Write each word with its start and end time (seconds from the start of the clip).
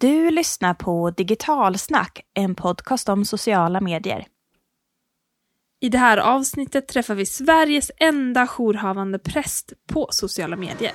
Du 0.00 0.30
lyssnar 0.30 0.74
på 0.74 1.10
Digitalsnack, 1.10 2.20
en 2.34 2.54
podcast 2.54 3.08
om 3.08 3.24
sociala 3.24 3.80
medier. 3.80 4.26
I 5.80 5.88
det 5.88 5.98
här 5.98 6.18
avsnittet 6.18 6.88
träffar 6.88 7.14
vi 7.14 7.26
Sveriges 7.26 7.90
enda 7.96 8.46
jourhavande 8.46 9.18
präst 9.18 9.72
på 9.92 10.08
sociala 10.10 10.56
medier. 10.56 10.92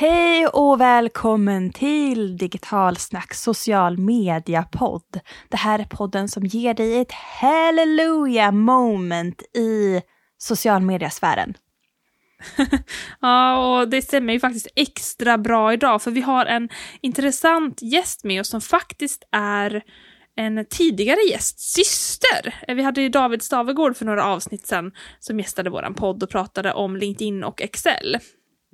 Hej 0.00 0.46
och 0.46 0.80
välkommen 0.80 1.72
till 1.72 2.36
Digitalsnack 2.36 3.34
social 3.34 3.98
media-podd. 3.98 5.20
Det 5.48 5.56
här 5.56 5.78
är 5.78 5.84
podden 5.84 6.28
som 6.28 6.46
ger 6.46 6.74
dig 6.74 6.98
ett 6.98 7.12
hallelujah 7.12 8.52
moment 8.52 9.42
i 9.42 10.02
social 10.36 10.82
media-sfären. 10.82 11.54
ja, 13.20 13.80
och 13.80 13.88
det 13.88 14.02
stämmer 14.02 14.32
ju 14.32 14.40
faktiskt 14.40 14.68
extra 14.76 15.38
bra 15.38 15.72
idag 15.72 16.02
för 16.02 16.10
vi 16.10 16.20
har 16.20 16.46
en 16.46 16.68
intressant 17.00 17.82
gäst 17.82 18.24
med 18.24 18.40
oss 18.40 18.48
som 18.48 18.60
faktiskt 18.60 19.28
är 19.32 19.82
en 20.36 20.66
tidigare 20.70 21.20
gäst, 21.30 21.60
syster. 21.60 22.74
Vi 22.74 22.82
hade 22.82 23.02
ju 23.02 23.08
David 23.08 23.42
Stavegård 23.42 23.96
för 23.96 24.04
några 24.04 24.24
avsnitt 24.24 24.66
sedan 24.66 24.92
som 25.18 25.38
gästade 25.38 25.70
våran 25.70 25.94
podd 25.94 26.22
och 26.22 26.30
pratade 26.30 26.72
om 26.72 26.96
LinkedIn 26.96 27.44
och 27.44 27.62
Excel. 27.62 28.18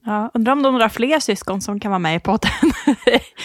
Ja, 0.07 0.31
undrar 0.35 0.53
om 0.53 0.63
det 0.63 0.69
är 0.69 0.73
några 0.73 0.89
fler 0.89 1.21
syskon 1.21 1.61
som 1.61 1.81
kan 1.81 1.91
vara 1.91 1.99
med 1.99 2.17
i 2.17 2.21
podden. 2.21 2.51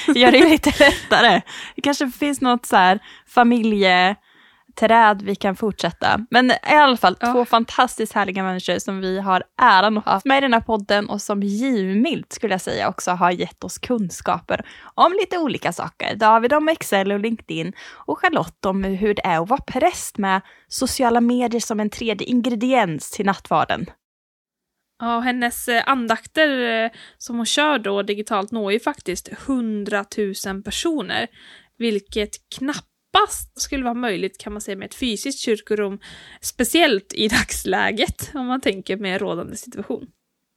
gör 0.16 0.32
det 0.32 0.50
lite 0.50 0.74
lättare. 0.80 1.42
Det 1.76 1.82
kanske 1.82 2.10
finns 2.10 2.42
något 2.42 2.66
så 2.66 2.76
här 2.76 3.00
familjeträd 3.28 5.22
vi 5.22 5.36
kan 5.36 5.56
fortsätta. 5.56 6.26
Men 6.30 6.52
i 6.52 6.56
alla 6.76 6.98
fall 6.98 7.18
ja. 7.20 7.34
två 7.34 7.46
fantastiskt 7.46 8.14
härliga 8.14 8.44
människor 8.44 8.80
som 8.80 9.02
vi 9.02 9.20
har 9.20 9.44
äran 9.62 9.98
att 9.98 10.06
ha 10.06 10.22
med 10.26 10.38
i 10.38 10.42
den 10.42 10.54
här 10.54 10.62
podden 10.62 11.10
och 11.10 11.22
som 11.22 11.44
givmilt 11.44 12.34
skulle 12.34 12.54
jag 12.54 12.62
säga 12.62 12.90
också 12.90 13.12
har 13.12 13.32
gett 13.32 13.64
oss 13.64 13.78
kunskaper 13.78 14.66
om 14.96 15.14
lite 15.20 15.38
olika 15.38 15.74
saker. 15.74 16.16
David 16.16 16.54
om 16.54 16.70
Excel 16.70 17.12
och 17.12 17.20
LinkedIn 17.20 17.74
och 17.92 18.20
Charlotte 18.20 18.66
om 18.66 18.84
hur 18.84 19.14
det 19.14 19.26
är 19.26 19.42
att 19.42 19.50
vara 19.50 19.62
präst 19.68 20.18
med 20.18 20.42
sociala 20.68 21.22
medier 21.22 21.62
som 21.62 21.80
en 21.80 21.90
tredje 21.90 22.28
ingrediens 22.28 23.12
till 23.12 23.26
nattvarden. 23.26 23.86
Ja, 25.00 25.20
hennes 25.20 25.68
eh, 25.68 25.84
andakter 25.86 26.84
eh, 26.84 26.92
som 27.18 27.38
hon 27.38 27.46
kör 27.46 27.80
då 27.80 28.02
digitalt 28.02 28.52
når 28.52 28.72
ju 28.72 28.80
faktiskt 28.80 29.30
100 29.48 30.06
000 30.46 30.64
personer, 30.64 31.28
vilket 31.78 32.50
knappast 32.56 33.62
skulle 33.62 33.84
vara 33.84 33.94
möjligt 33.94 34.38
kan 34.38 34.54
man 34.54 34.62
säga 34.62 34.78
med 34.78 34.86
ett 34.86 34.96
fysiskt 34.96 35.40
kyrkorum, 35.40 36.00
speciellt 36.42 37.14
i 37.14 37.28
dagsläget 37.38 38.32
om 38.34 38.46
man 38.46 38.62
tänker 38.62 38.98
med 38.98 39.22
rådande 39.22 39.56
situation. 39.56 40.08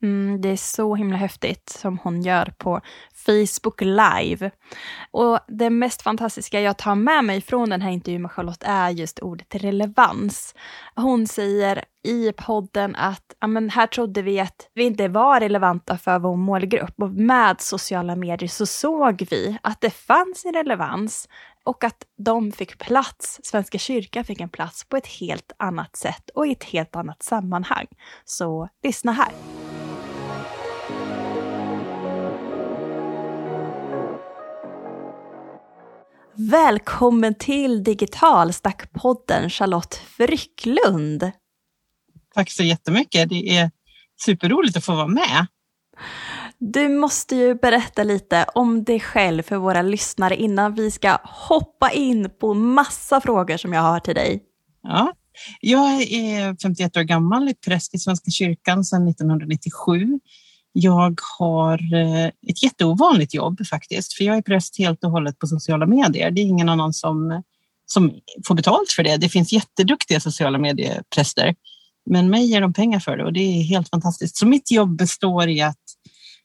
Mm, 0.03 0.41
det 0.41 0.49
är 0.49 0.57
så 0.57 0.95
himla 0.95 1.17
häftigt 1.17 1.69
som 1.69 1.99
hon 1.99 2.23
gör 2.23 2.53
på 2.59 2.81
Facebook 3.27 3.81
live. 3.81 4.51
Och 5.11 5.39
det 5.49 5.71
mest 5.71 6.03
fantastiska 6.03 6.61
jag 6.61 6.79
tar 6.79 6.95
med 6.95 7.25
mig 7.25 7.41
från 7.41 7.71
den 7.71 7.83
här 7.83 7.91
intervjun 7.91 8.23
med 8.23 8.31
Charlotte 8.31 8.63
är 8.67 8.91
just 8.91 9.19
ordet 9.19 9.55
relevans. 9.55 10.55
Hon 10.97 11.27
säger 11.27 11.85
i 12.05 12.33
podden 12.33 12.97
att 12.97 13.35
amen, 13.39 13.71
här 13.71 13.87
trodde 13.87 14.23
vi 14.23 14.41
att 14.41 14.69
vi 14.75 14.85
inte 14.85 15.09
var 15.09 15.41
relevanta 15.41 15.99
för 15.99 16.19
vår 16.19 16.37
målgrupp 16.37 17.03
och 17.03 17.11
med 17.11 17.61
sociala 17.61 18.17
medier 18.17 18.49
så 18.49 18.67
såg 18.67 19.27
vi 19.31 19.59
att 19.63 19.81
det 19.81 19.91
fanns 19.91 20.45
en 20.45 20.53
relevans 20.53 21.29
och 21.65 21.85
att 21.85 22.07
de 22.17 22.53
fick 22.53 22.79
plats, 22.79 23.41
Svenska 23.43 23.79
kyrkan 23.79 24.25
fick 24.25 24.41
en 24.41 24.49
plats 24.49 24.85
på 24.85 24.97
ett 24.97 25.07
helt 25.07 25.53
annat 25.57 25.97
sätt 25.97 26.31
och 26.35 26.47
i 26.47 26.53
ett 26.53 26.65
helt 26.65 26.97
annat 26.97 27.23
sammanhang. 27.23 27.87
Så 28.25 28.69
lyssna 28.83 29.13
här. 29.13 29.62
Välkommen 36.35 37.35
till 37.35 37.85
Digitalstackpodden 37.85 39.51
Charlotte 39.51 39.95
Frycklund. 39.95 41.31
Tack 42.35 42.51
så 42.51 42.63
jättemycket. 42.63 43.29
Det 43.29 43.57
är 43.57 43.71
superroligt 44.25 44.77
att 44.77 44.85
få 44.85 44.95
vara 44.95 45.07
med. 45.07 45.47
Du 46.59 46.89
måste 46.89 47.37
ju 47.37 47.55
berätta 47.55 48.05
lite 48.05 48.47
om 48.55 48.85
dig 48.85 49.01
själv 49.01 49.43
för 49.43 49.57
våra 49.57 49.83
lyssnare 49.83 50.37
innan 50.37 50.75
vi 50.75 50.91
ska 50.91 51.19
hoppa 51.25 51.91
in 51.91 52.31
på 52.41 52.55
massa 52.55 53.21
frågor 53.21 53.57
som 53.57 53.73
jag 53.73 53.83
har 53.83 54.01
till 54.01 54.15
dig. 54.15 54.43
Ja, 54.83 55.13
jag 55.61 56.03
är 56.03 56.57
51 56.63 56.97
år 56.97 57.03
gammal, 57.03 57.55
präst 57.67 57.95
i 57.95 57.99
Svenska 57.99 58.31
kyrkan 58.31 58.85
sedan 58.85 59.09
1997. 59.09 60.21
Jag 60.73 61.21
har 61.39 61.95
eh, 61.95 62.27
ett 62.27 62.63
jätteovanligt 62.63 63.35
jobb 63.35 63.67
faktiskt, 63.67 64.13
för 64.13 64.25
jag 64.25 64.37
är 64.37 64.43
präst 64.43 64.79
helt 64.79 65.05
och 65.05 65.11
hållet 65.11 65.39
på 65.39 65.47
sociala 65.47 65.87
medier. 65.87 66.31
Det 66.31 66.41
är 66.41 66.45
ingen 66.45 66.69
annan 66.69 66.93
som, 66.93 67.43
som 67.87 68.13
får 68.47 68.55
betalt 68.55 68.93
för 68.97 69.03
det. 69.03 69.17
Det 69.17 69.29
finns 69.29 69.53
jätteduktiga 69.53 70.21
sociala 70.21 70.59
mediepräster, 70.59 71.55
men 72.11 72.31
mig 72.31 72.45
ger 72.45 72.61
de 72.61 72.73
pengar 72.73 73.01
för 73.01 73.17
det 73.17 73.25
och 73.25 73.33
det 73.33 73.41
är 73.41 73.63
helt 73.63 73.89
fantastiskt. 73.89 74.37
Så 74.37 74.47
mitt 74.47 74.71
jobb 74.71 74.97
består 74.97 75.49
i 75.49 75.61
att 75.61 75.79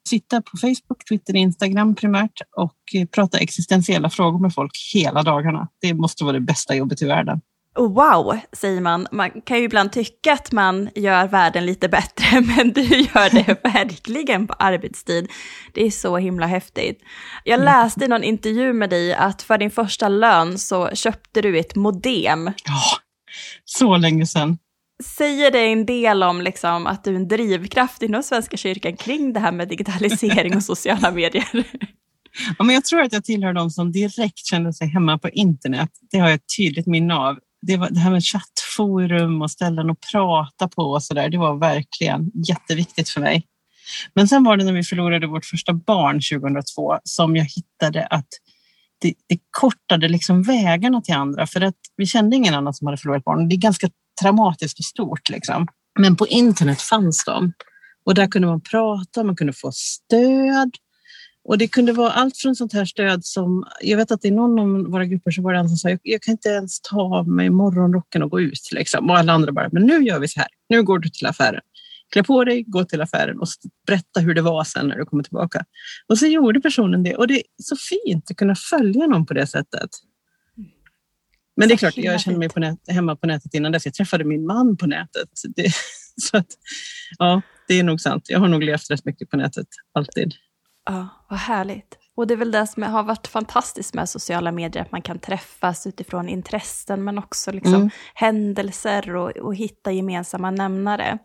sitta 0.10 0.42
på 0.42 0.58
Facebook, 0.58 1.06
Twitter, 1.09 1.36
Instagram 1.36 1.96
primärt 1.96 2.42
och 2.58 2.76
eh, 2.96 3.06
prata 3.06 3.38
existentiella 3.38 4.09
frågor 4.09 4.40
med 4.40 4.54
folk 4.54 4.72
hela 4.94 5.24
dagarna. 5.24 5.68
Det 5.82 5.94
måste 5.94 6.24
vara 6.24 6.34
det 6.34 6.40
bästa 6.40 6.76
jobbet 6.76 7.02
i 7.02 7.06
världen 7.06 7.42
wow, 7.78 8.38
säger 8.54 8.82
man. 8.82 9.08
Man 9.12 9.42
kan 9.42 9.58
ju 9.58 9.64
ibland 9.64 9.92
tycka 9.92 10.34
att 10.34 10.52
man 10.52 10.90
gör 10.96 11.28
världen 11.28 11.66
lite 11.66 11.90
bättre, 11.90 12.42
men 12.58 12.72
du 12.72 12.82
gör 12.82 13.30
det 13.30 13.64
verkligen 13.74 14.48
på 14.48 14.54
arbetstid. 14.54 15.32
Det 15.74 15.86
är 15.86 15.92
så 15.92 16.18
himla 16.18 16.46
häftigt. 16.46 17.00
Jag 17.44 17.60
läste 17.60 18.06
i 18.06 18.08
någon 18.08 18.24
intervju 18.24 18.74
med 18.74 18.90
dig 18.90 19.14
att 19.14 19.42
för 19.42 19.58
din 19.58 19.72
första 19.72 20.10
lön 20.10 20.60
så 20.60 20.90
köpte 20.90 21.42
du 21.42 21.60
ett 21.60 21.76
modem. 21.76 22.52
Ja, 22.66 22.82
så 23.66 23.98
länge 23.98 24.26
sedan. 24.26 24.58
Säger 25.04 25.52
det 25.52 25.59
en 25.59 25.86
del 25.86 26.24
om 26.24 26.42
liksom 26.42 26.88
att 26.88 27.04
du 27.04 27.12
är 27.12 27.16
en 27.16 27.28
drivkraft 27.28 28.02
inom 28.02 28.24
Svenska 28.24 28.58
kyrkan 28.58 28.98
kring 28.98 29.34
det 29.34 29.40
här 29.40 29.52
med 29.52 29.68
digitalisering 29.68 30.56
och 30.56 30.64
sociala 30.64 31.12
medier? 31.12 31.48
Ja, 32.58 32.64
men 32.64 32.76
jag 32.76 32.86
tror 32.86 33.02
att 33.02 33.14
jag 33.14 33.24
tillhör 33.24 33.54
de 33.54 33.70
som 33.70 33.92
direkt 33.92 34.46
kände 34.46 34.74
sig 34.74 34.88
hemma 34.88 35.18
på 35.18 35.30
internet. 35.30 35.90
Det 36.12 36.18
har 36.18 36.28
jag 36.28 36.36
ett 36.36 36.58
tydligt 36.58 36.88
minne 36.88 37.14
av 37.14 37.40
det, 37.62 37.78
var, 37.78 37.90
det 37.90 38.00
här 38.00 38.12
med 38.12 38.23
chattforum 38.23 39.41
och 39.41 39.51
ställen 39.51 39.90
att 39.90 40.00
prata 40.12 40.68
på 40.68 40.81
och 40.81 41.03
så 41.03 41.13
där, 41.13 41.29
det 41.29 41.38
var 41.38 41.56
verkligen 41.56 42.31
jätteviktigt 42.47 43.09
för 43.09 43.22
mig. 43.22 43.45
Men 44.13 44.28
sen 44.28 44.44
var 44.44 44.57
det 44.57 44.63
när 44.63 44.73
vi 44.73 44.84
förlorade 44.84 45.28
vårt 45.28 45.45
första 45.45 45.73
barn 45.73 46.22
2002 46.41 47.00
som 47.03 47.35
jag 47.35 47.46
hittade 47.46 48.06
att 48.06 48.28
det, 49.01 49.13
det 49.28 49.40
kortade 49.51 50.07
liksom 50.07 50.44
vägarna 50.44 51.01
till 51.01 51.16
andra 51.16 51.47
för 51.47 51.62
att 51.62 51.75
vi 51.97 52.06
kände 52.06 52.35
ingen 52.35 52.53
annan 52.53 52.73
som 52.73 52.88
hade 52.88 52.97
förlorat 52.97 53.23
barn. 53.23 53.50
Det 53.50 53.56
är 53.56 53.57
ganska 53.57 53.90
traumatiskt 54.22 54.79
och 54.79 54.85
stort 54.85 55.29
liksom. 55.29 55.67
Men 56.00 56.16
på 56.16 56.28
internet 56.28 56.81
fanns 56.81 57.25
de 57.25 57.53
och 58.06 58.16
där 58.16 58.28
kunde 58.28 58.47
man 58.47 58.62
prata, 58.62 59.23
man 59.23 59.35
kunde 59.35 59.53
få 59.53 59.72
stöd 59.72 60.72
och 61.47 61.58
det 61.58 61.68
kunde 61.68 61.94
vara 61.94 62.12
allt 62.12 62.38
från 62.38 62.56
sånt 62.56 62.74
här 62.74 62.85
stöd 62.85 63.25
som, 63.25 63.66
jag 63.81 63.97
vet 63.97 64.12
att 64.12 64.25
i 64.25 64.31
någon 64.31 64.59
av 64.59 64.91
våra 64.91 65.06
grupper 65.06 65.31
så 65.31 65.41
var 65.41 65.53
det 65.53 65.59
en 65.59 65.69
som 65.69 65.78
sa, 65.78 65.90
jag, 65.90 66.00
jag 66.03 66.22
kan 66.22 66.31
inte 66.31 66.50
ens 66.50 66.81
ta 66.81 67.02
av 67.02 67.28
mig 67.28 67.50
morgonrocken 67.50 68.24
och 68.24 68.31
gå 68.31 68.41
ut. 68.41 68.69
Liksom. 68.72 69.09
Och 69.09 69.18
alla 69.18 69.34
andra 69.34 69.52
bara, 69.52 69.69
men 69.72 69.84
nu 69.84 70.03
gör 70.03 70.19
vi 70.19 70.28
så 70.28 70.40
här, 70.40 70.50
nu 70.69 70.84
går 70.84 71.00
du 71.00 71.09
till 71.09 71.28
affären. 71.28 71.62
Klä 72.12 72.24
på 72.24 72.44
dig, 72.44 72.63
gå 72.63 72.85
till 72.85 73.02
affären 73.02 73.40
och 73.40 73.47
berätta 73.88 74.19
hur 74.19 74.34
det 74.34 74.41
var 74.41 74.63
sen 74.63 74.88
när 74.88 74.96
du 74.96 75.06
kommer 75.06 75.24
tillbaka. 75.24 75.66
Och 76.08 76.18
så 76.18 76.25
gjorde 76.25 76.62
personen 76.62 77.03
det 77.03 77.16
och 77.16 77.28
det 77.28 77.34
är 77.34 77.44
så 77.64 77.75
fint 77.75 78.31
att 78.31 78.38
kunna 78.38 78.56
följa 78.56 79.08
någon 79.08 79.25
på 79.25 79.34
det 79.34 79.47
sättet. 79.47 79.90
Men 81.56 81.68
det 81.68 81.74
är 81.74 81.78
klart, 81.78 81.97
jag 81.97 82.22
kände 82.22 82.40
mig 82.40 82.49
på 82.49 82.59
nät, 82.59 82.79
hemma 82.88 83.16
på 83.16 83.28
nätet 83.28 83.53
innan 83.53 83.72
dess. 83.72 83.85
Jag 83.85 83.94
träffade 83.94 84.23
min 84.23 84.46
man 84.46 84.78
på 84.78 84.88
nätet. 84.88 85.29
Det, 85.55 85.72
så 86.22 86.38
att, 86.38 86.47
ja, 87.17 87.41
det 87.67 87.79
är 87.79 87.84
nog 87.84 88.02
sant. 88.02 88.26
Jag 88.29 88.40
har 88.40 88.47
nog 88.47 88.64
levt 88.64 88.91
rätt 88.91 89.05
mycket 89.05 89.29
på 89.29 89.38
nätet, 89.38 89.67
alltid. 89.94 90.34
Ja, 90.87 91.07
vad 91.29 91.39
härligt. 91.39 91.97
Och 92.16 92.28
det 92.28 92.34
är 92.34 92.37
väl 92.37 92.51
det 92.51 92.67
som 92.67 92.84
har 92.84 93.03
varit 93.03 93.28
fantastiskt 93.28 93.93
med 93.93 94.09
sociala 94.09 94.51
medier, 94.51 94.84
att 94.84 94.91
man 94.91 95.01
kan 95.01 95.19
träffas 95.19 95.87
utifrån 95.87 96.29
intressen, 96.29 97.03
men 97.03 97.17
också 97.17 97.51
liksom 97.51 97.73
mm. 97.73 97.89
händelser 98.13 99.16
och, 99.16 99.29
och, 99.29 99.55
hitta 99.55 99.91
gemensamma 99.91 100.51
nämnare. 100.51 101.17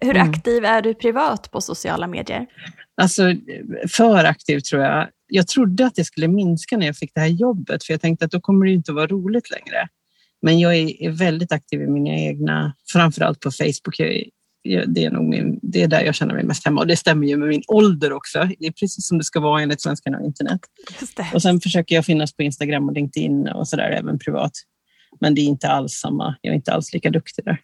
Hur 0.00 0.16
mm. 0.16 0.30
aktiv 0.30 0.64
är 0.64 0.82
du 0.82 0.94
privat 0.94 1.50
på 1.50 1.60
sociala 1.60 2.06
medier? 2.06 2.46
Alltså, 2.96 3.22
för 3.88 4.24
aktiv 4.24 4.60
tror 4.60 4.82
jag. 4.82 5.08
Jag 5.28 5.48
trodde 5.48 5.86
att 5.86 5.94
det 5.94 6.04
skulle 6.04 6.28
minska 6.28 6.76
när 6.76 6.86
jag 6.86 6.96
fick 6.96 7.14
det 7.14 7.20
här 7.20 7.26
jobbet, 7.26 7.84
för 7.84 7.92
jag 7.92 8.00
tänkte 8.00 8.24
att 8.24 8.30
då 8.30 8.40
kommer 8.40 8.66
det 8.66 8.72
inte 8.72 8.92
vara 8.92 9.06
roligt 9.06 9.50
längre. 9.50 9.88
Men 10.42 10.60
jag 10.60 10.76
är, 10.76 11.10
väldigt 11.10 11.52
aktiv 11.52 11.82
i 11.82 11.86
mina 11.86 12.14
egna, 12.14 12.74
framförallt 12.92 13.40
på 13.40 13.50
Facebook. 13.50 13.98
Jag 13.98 14.22
det 14.86 15.04
är 15.04 15.10
nog 15.10 15.24
min, 15.24 15.58
det 15.62 15.82
är 15.82 15.88
där 15.88 16.00
jag 16.00 16.14
känner 16.14 16.34
mig 16.34 16.44
mest 16.44 16.64
hemma 16.64 16.80
och 16.80 16.86
det 16.86 16.96
stämmer 16.96 17.26
ju 17.26 17.36
med 17.36 17.48
min 17.48 17.62
ålder 17.68 18.12
också. 18.12 18.48
Det 18.58 18.66
är 18.66 18.72
precis 18.72 19.08
som 19.08 19.18
det 19.18 19.24
ska 19.24 19.40
vara 19.40 19.62
enligt 19.62 19.82
svenskarna 19.82 20.18
och 20.18 20.26
internet. 20.26 20.60
Och 21.34 21.42
sen 21.42 21.60
försöker 21.60 21.94
jag 21.94 22.04
finnas 22.04 22.36
på 22.36 22.42
Instagram 22.42 22.88
och 22.88 22.94
LinkedIn 22.94 23.48
och 23.48 23.68
sådär 23.68 23.90
även 23.90 24.18
privat. 24.18 24.52
Men 25.20 25.34
det 25.34 25.40
är 25.40 25.44
inte 25.44 25.68
alls 25.68 25.92
samma, 25.92 26.36
jag 26.40 26.50
är 26.50 26.56
inte 26.56 26.72
alls 26.72 26.92
lika 26.92 27.10
duktig 27.10 27.44
där. 27.44 27.60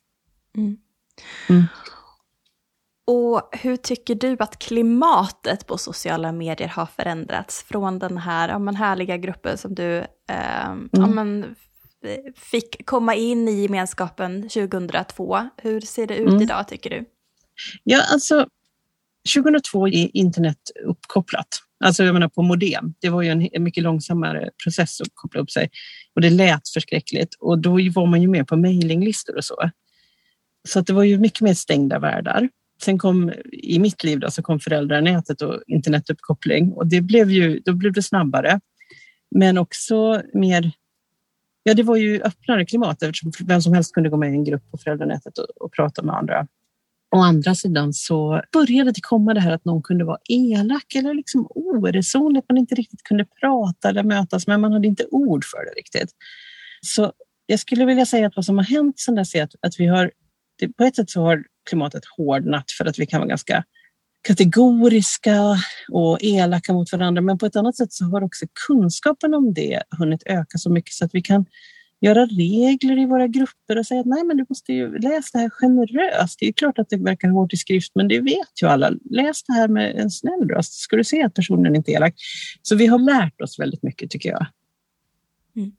Mm. 0.57 0.77
Mm. 1.49 1.65
Och 3.05 3.49
hur 3.53 3.77
tycker 3.77 4.15
du 4.15 4.37
att 4.39 4.59
klimatet 4.59 5.67
på 5.67 5.79
sociala 5.79 6.33
medier 6.33 6.69
har 6.69 6.87
förändrats 6.87 7.63
från 7.63 7.99
den 7.99 8.19
här 8.19 8.49
ja, 8.49 8.59
men 8.59 8.77
härliga 8.77 9.17
gruppen 9.17 9.59
som 9.59 9.75
du 9.75 9.99
eh, 9.99 10.75
ja, 10.91 11.07
men, 11.07 11.55
fick 12.37 12.87
komma 12.87 13.15
in 13.15 13.49
i 13.49 13.63
gemenskapen 13.63 14.43
2002? 14.43 15.49
Hur 15.57 15.81
ser 15.81 16.07
det 16.07 16.17
ut 16.17 16.29
Mm. 16.29 16.43
idag 16.43 16.69
tycker 16.69 16.91
du? 16.91 17.05
Ja, 17.85 18.03
alltså 18.13 18.47
2002 19.35 19.89
är 19.89 20.17
internet 20.17 20.59
uppkopplat. 20.85 21.49
Alltså 21.85 22.05
jag 22.05 22.13
menar 22.13 22.29
på 22.29 22.43
modem. 22.43 22.95
Det 23.01 23.09
var 23.09 23.23
ju 23.23 23.29
en, 23.53 23.65
mycket 23.65 23.83
långsammare 23.83 24.51
process 24.65 25.01
att 25.01 25.09
koppla 25.15 25.41
upp 25.41 25.51
sig. 25.51 25.71
Och 26.15 26.21
det 26.21 26.31
lät 26.31 26.69
förskräckligt. 26.69 27.35
Och 27.41 27.59
då 27.59 27.71
var 27.71 28.07
man 28.07 28.23
ju 28.23 28.29
med 28.29 28.49
på 28.49 28.57
mejlinglistor 28.57 29.37
och 29.37 29.45
så. 29.45 29.71
Så 30.69 30.79
att 30.79 30.87
det 30.87 30.93
var 30.93 31.03
ju 31.03 31.19
mycket 31.19 31.41
mer 31.41 31.55
stängda 31.55 31.99
världar. 31.99 32.49
Sen 32.83 32.99
kom 32.99 33.33
i 33.53 33.79
mitt 33.79 34.05
liv 34.05 34.21
då, 34.21 34.31
så 34.31 34.43
kom 34.43 34.61
föräldranätet 34.61 35.43
och 35.43 35.63
internetuppkoppling 35.67 36.73
och 36.73 36.87
det 36.87 37.01
blev 37.01 37.31
ju, 37.31 37.61
då 37.61 37.73
blev 37.73 37.93
det 37.93 38.03
snabbare. 38.03 38.61
Men 39.31 39.59
också 39.59 40.23
mer, 40.35 40.73
ja 41.63 41.75
det 41.75 41.83
var 41.83 41.97
ju 41.97 42.23
öppnare 42.23 42.65
klimat 42.65 43.03
eftersom 43.03 43.33
vem 43.47 43.63
som 43.63 43.73
helst 43.73 43.95
kunde 43.95 44.11
gå 44.11 44.17
med 44.17 44.31
i 44.31 44.33
en 44.33 44.45
grupp 44.45 44.71
på 44.71 44.79
föräldranätet 44.79 45.39
och, 45.39 45.47
och 45.61 45.73
prata 45.73 46.03
med 46.03 46.15
andra. 46.15 46.47
Å 47.15 47.19
andra 47.19 47.55
sidan 47.55 47.93
så 47.93 48.43
började 48.53 48.93
det 48.93 49.01
komma 49.01 49.35
det 49.35 49.41
här 49.41 49.53
att 49.53 49.65
någon 49.65 49.83
kunde 49.83 50.05
vara 50.05 50.19
elak 50.29 50.95
eller 50.95 51.15
liksom 51.15 51.47
oresonlig, 51.51 52.43
man 52.49 52.59
inte 52.59 52.75
riktigt 52.75 53.03
kunde 53.03 53.25
prata 53.41 53.89
eller 53.89 54.03
mötas, 54.03 54.47
men 54.47 54.61
man 54.61 54.73
hade 54.73 54.87
inte 54.87 55.07
ord 55.11 55.45
för 55.45 55.65
det 55.65 55.71
riktigt. 55.71 56.11
Så 56.87 57.13
jag 57.47 57.61
skulle 57.61 57.85
vilja 57.85 58.07
säga 58.07 58.27
att 58.27 58.37
vad 58.37 58.45
som 58.45 58.59
har 58.59 58.65
hänt 58.65 59.01
sedan 59.01 59.15
dess 59.15 59.35
är 59.35 59.43
att, 59.43 59.55
att 59.61 59.81
vi 59.81 59.87
har, 59.87 60.11
det, 60.59 60.69
på 60.69 60.85
ett 60.85 60.97
sätt 60.97 61.11
så 61.11 61.23
har 61.23 61.45
klimatet 61.69 62.03
hårdnat 62.17 62.71
för 62.79 62.85
att 62.85 62.99
vi 62.99 63.07
kan 63.07 63.21
vara 63.21 63.29
ganska 63.29 63.65
kategoriska 64.23 65.57
och 65.89 66.19
elaka 66.21 66.73
mot 66.73 66.93
varandra, 66.93 67.23
men 67.23 67.39
på 67.39 67.47
ett 67.47 67.57
annat 67.57 67.77
sätt 67.77 67.93
så 67.93 68.05
har 68.05 68.23
också 68.23 68.47
kunskapen 68.67 69.35
om 69.35 69.55
det 69.55 69.83
hunnit 69.99 70.23
öka 70.27 70.59
så 70.59 70.71
mycket 70.71 70.93
så 70.93 71.05
att 71.05 71.15
vi 71.15 71.23
kan 71.23 71.47
göra 72.01 72.27
regler 72.27 72.99
i 72.99 73.07
våra 73.07 73.27
grupper 73.27 73.79
och 73.79 73.87
säga 73.87 74.01
att 74.01 74.07
nej, 74.07 74.25
men 74.25 74.37
du 74.37 74.47
måste 74.49 74.73
ju 74.73 74.99
läsa 74.99 75.39
det 75.39 75.39
här 75.39 75.51
generöst. 75.51 76.39
Det 76.39 76.49
är 76.49 76.53
klart 76.53 76.79
att 76.79 76.89
det 76.89 76.97
verkar 76.97 77.29
hårt 77.29 77.53
i 77.53 77.57
skrift, 77.57 77.93
men 77.95 78.09
det 78.09 78.21
vet 78.21 78.63
ju 78.63 78.69
alla. 78.69 78.91
Läs 79.11 79.43
det 79.43 79.53
här 79.53 79.69
med 79.69 79.97
en 79.97 80.11
snäll 80.11 80.49
röst, 80.49 80.73
ska 80.73 80.97
du 80.97 81.05
se 81.05 81.23
att 81.23 81.35
personen 81.35 81.77
inte 81.77 81.91
är 81.93 81.97
elak. 81.97 82.15
Så 82.63 82.77
vi 82.77 82.87
har 82.87 82.99
lärt 82.99 83.41
oss 83.41 83.59
väldigt 83.59 83.83
mycket 83.83 84.11
tycker 84.11 84.29
jag. 84.29 84.47
Mm. 85.57 85.73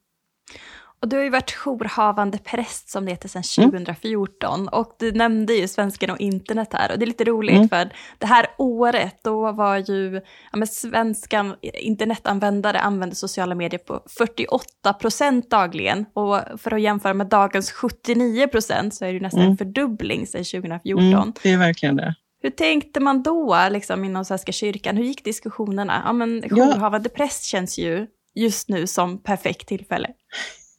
Och 1.04 1.10
du 1.10 1.16
har 1.16 1.24
ju 1.24 1.30
varit 1.30 1.52
jourhavande 1.52 2.38
präst 2.38 2.90
som 2.90 3.06
det 3.06 3.12
heter 3.12 3.30
sedan 3.30 3.44
Mm. 3.64 3.72
2014 3.72 4.68
och 4.68 4.96
du 5.00 5.12
nämnde 5.12 5.54
ju 5.54 5.68
svenskan 5.68 6.10
och 6.10 6.20
internet 6.20 6.70
här 6.74 6.92
och 6.92 7.00
det 7.00 7.06
är 7.06 7.08
lite 7.08 7.24
roligt 7.24 7.56
Mm. 7.56 7.70
för 7.70 7.90
det 8.18 8.26
här 8.26 8.48
året 8.58 9.20
då 9.24 9.52
var 9.52 9.78
ju 9.78 10.22
ja, 10.52 10.58
men 10.58 10.68
svenskan 10.68 11.56
internetanvändare 11.62 12.80
använde 12.80 13.16
sociala 13.16 13.56
medier 13.56 13.80
på 13.80 14.02
48 14.18 14.94
procent 14.94 15.50
dagligen 15.50 16.06
och 16.14 16.40
för 16.58 16.74
att 16.74 16.82
jämföra 16.82 17.14
med 17.14 17.28
dagens 17.28 17.72
79 17.72 18.48
procent 18.48 18.94
så 18.96 19.06
är 19.06 19.10
det 19.10 19.14
ju 19.14 19.20
nästan 19.20 19.40
en 19.42 19.46
Mm. 19.46 19.58
fördubbling 19.58 20.28
sedan 20.28 20.44
2014. 20.44 21.04
Mm, 21.14 21.34
det 21.44 21.52
är 21.52 21.58
verkligen 21.58 21.96
det. 21.96 22.16
Hur 22.42 22.50
tänkte 22.50 23.00
man 23.00 23.24
då 23.24 23.58
liksom, 23.72 24.04
inom 24.06 24.26
Svenska 24.26 24.52
kyrkan? 24.52 24.98
Hur 24.98 25.04
gick 25.04 25.24
diskussionerna? 25.24 26.02
Ja, 26.06 26.14
men 26.14 26.44
Ja. 26.50 26.56
jourhavande 26.58 27.10
präst 27.10 27.44
känns 27.44 27.78
ju 27.78 28.08
just 28.36 28.70
nu 28.70 28.88
som 28.88 29.24
perfekt 29.24 29.68
tillfälle. 29.68 30.10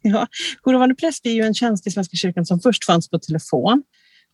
Ja, 0.09 0.27
jourhavande 0.63 0.95
präst 0.95 1.27
är 1.27 1.31
ju 1.31 1.43
en 1.43 1.55
tjänst 1.55 1.87
i 1.87 1.91
Svenska 1.91 2.17
kyrkan 2.17 2.47
som 2.47 2.61
först 2.61 2.85
fanns 2.85 3.11
på 3.11 3.19
telefon 3.19 3.83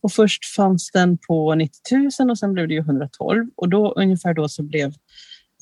och 0.03 0.13
först 0.13 0.45
fanns 0.45 0.91
den 0.91 1.19
på 1.19 1.55
90 1.55 1.73
000 2.21 2.31
och 2.31 2.39
sen 2.39 2.53
blev 2.53 2.69
det 2.69 2.75
ju 2.75 2.81
112 2.81 3.47
och 3.57 3.69
då 3.69 3.93
ungefär 3.93 4.35
då 4.35 4.49
så 4.49 4.63
blev 4.63 4.93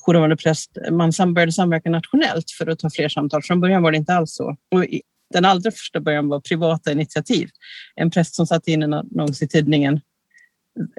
jourhavande 0.07 0.37
präst, 0.37 0.77
man 0.91 1.33
började 1.33 1.51
samverka 1.51 1.89
nationellt 1.89 2.51
för 2.51 2.67
att 2.67 2.79
ta 2.79 2.89
fler 2.89 3.09
samtal. 3.09 3.43
Från 3.43 3.61
början 3.61 3.83
var 3.83 3.91
det 3.91 3.97
inte 3.97 4.13
alls 4.13 4.35
så. 4.35 4.57
Och 4.71 4.85
i, 4.85 5.01
den 5.33 5.45
allra 5.45 5.71
första 5.71 5.99
början 5.99 6.27
var 6.27 6.39
privata 6.39 6.91
initiativ. 6.91 7.49
En 7.95 8.11
präst 8.11 8.35
som 8.35 8.47
satte 8.47 8.71
in 8.71 8.83
en 8.83 8.93
annons 8.93 9.41
i 9.41 9.47
tidningen 9.47 10.01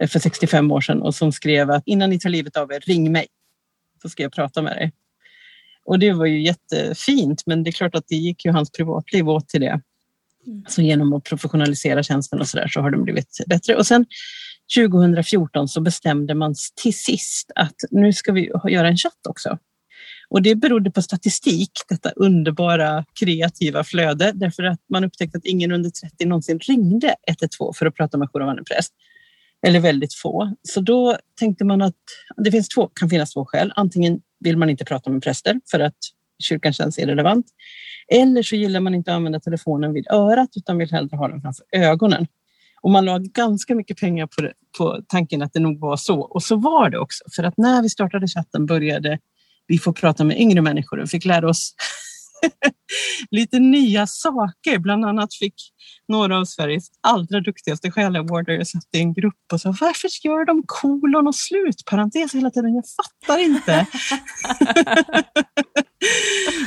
eh, 0.01 0.09
för 0.09 0.19
65 0.19 0.73
år 0.73 0.81
sedan 0.81 1.03
och 1.03 1.15
som 1.15 1.33
skrev 1.33 1.71
att 1.71 1.83
innan 1.87 2.11
ni 2.11 2.19
tar 2.19 2.31
livet 2.31 2.57
av 2.57 2.73
er, 2.73 2.81
ring 2.81 3.13
mig 3.13 3.27
så 4.03 4.09
ska 4.09 4.23
jag 4.23 4.33
prata 4.33 4.63
med 4.63 4.77
dig. 4.77 4.93
Och 5.85 5.99
det 5.99 6.13
var 6.13 6.27
ju 6.27 6.43
jättefint, 6.43 7.43
men 7.47 7.65
det 7.65 7.71
är 7.71 7.73
klart 7.73 7.95
att 7.95 8.09
det 8.09 8.17
gick 8.17 8.45
ju 8.45 8.51
hans 8.51 8.71
privatliv 8.71 9.29
åt 9.29 9.49
till 9.49 9.61
det. 9.61 9.81
Mm. 10.47 10.65
Så 10.69 10.83
genom 10.83 11.13
att 11.13 11.25
professionalisera 11.25 12.03
tjänsten 12.03 12.41
och 12.41 12.49
så 12.49 12.57
där 12.57 12.69
så 12.69 12.81
har 12.81 12.91
den 12.91 13.05
blivit 13.05 13.39
bättre. 13.47 13.77
Och 13.77 13.87
sen 13.87 14.07
2014 14.77 15.69
så 15.69 15.81
bestämde 15.81 16.35
man 16.35 16.55
till 16.83 16.95
sist 16.95 17.51
att 17.55 17.75
nu 17.91 18.13
ska 18.13 18.33
vi 18.33 18.51
göra 18.69 18.89
en 18.89 18.97
chatt 18.97 19.27
också. 19.29 19.59
Och 20.29 20.43
det 20.43 20.55
berodde 20.55 20.91
på 20.91 21.03
statistik, 21.03 21.71
detta 21.89 22.11
underbara 22.11 23.05
kreativa 23.21 23.85
flöde, 23.85 24.33
därför 24.35 24.63
att 24.63 24.81
man 24.89 25.05
upptäckte 25.05 25.39
att 25.39 25.45
ingen 25.45 25.73
under 25.73 25.91
30 25.91 26.27
någonsin 26.27 26.59
ringde 26.59 27.15
112 27.27 27.73
för 27.73 27.87
att 27.87 27.95
prata 27.95 28.19
med 28.19 28.29
jourhavande 28.33 28.65
präst. 28.65 28.93
Eller 29.67 29.81
väldigt 29.81 30.15
få. 30.15 30.55
Så 30.63 30.81
då 30.81 31.17
tänkte 31.39 31.65
man 31.65 31.83
att 31.83 31.97
det 32.37 32.51
finns 32.51 32.69
två, 32.69 32.87
kan 32.87 33.11
finnas 33.11 33.33
två 33.33 33.47
skäl. 33.47 33.73
Antingen 33.77 34.21
vill 34.41 34.57
man 34.57 34.71
inte 34.71 34.85
prata 34.85 35.11
med 35.11 35.23
präster 35.23 35.61
för 35.71 35.81
att 35.81 35.97
kyrkan 36.43 36.73
känns 36.73 36.99
irrelevant. 36.99 37.47
Eller 38.13 38.43
så 38.43 38.57
gillar 38.57 38.81
man 38.81 38.95
inte 38.95 39.11
att 39.11 39.17
använda 39.17 39.41
telefonen 39.41 39.93
vid 39.93 40.07
örat 40.11 40.49
utan 40.57 40.79
vill 40.79 40.91
hellre 40.91 41.17
ha 41.17 41.29
den 41.29 41.41
framför 41.41 41.65
ögonen. 41.73 42.27
Och 42.83 42.91
man 42.91 43.05
la 43.05 43.19
ganska 43.19 43.75
mycket 43.75 44.01
pengar 44.01 44.27
på, 44.27 44.43
det, 44.43 44.53
på 44.79 45.03
tanken 45.09 45.43
att 45.43 45.53
det 45.53 45.61
nog 45.61 45.81
var 45.81 45.97
så. 45.97 46.21
Och 46.21 46.43
så 46.43 46.57
var 46.57 46.91
det 46.91 46.99
också. 46.99 47.25
För 47.37 47.43
att 47.43 47.55
när 47.57 47.83
vi 47.83 47.89
startade 47.89 48.29
chatten 48.29 48.67
började 48.67 49.19
vi 49.67 49.79
få 49.79 49.93
prata 49.93 50.25
med 50.25 50.41
yngre 50.41 50.61
människor 50.61 50.99
och 50.99 51.09
fick 51.09 51.25
lära 51.25 51.49
oss 51.49 51.75
lite 53.31 53.59
nya 53.59 54.07
saker. 54.07 54.79
Bland 54.79 55.05
annat 55.05 55.35
fick 55.35 55.55
några 56.09 56.39
av 56.39 56.45
Sveriges 56.45 56.89
allra 57.01 57.41
duktigaste 57.41 57.91
själavårdare 57.91 58.65
satt 58.65 58.85
i 58.93 58.99
en 58.99 59.13
grupp 59.13 59.35
och 59.53 59.61
sa 59.61 59.75
varför 59.81 60.09
gör 60.25 60.45
de 60.45 60.63
kolon 60.67 61.27
och 61.27 61.35
slutparentes 61.35 62.35
hela 62.35 62.51
tiden? 62.51 62.75
Jag 62.75 62.85
fattar 62.89 63.39
inte. 63.39 63.87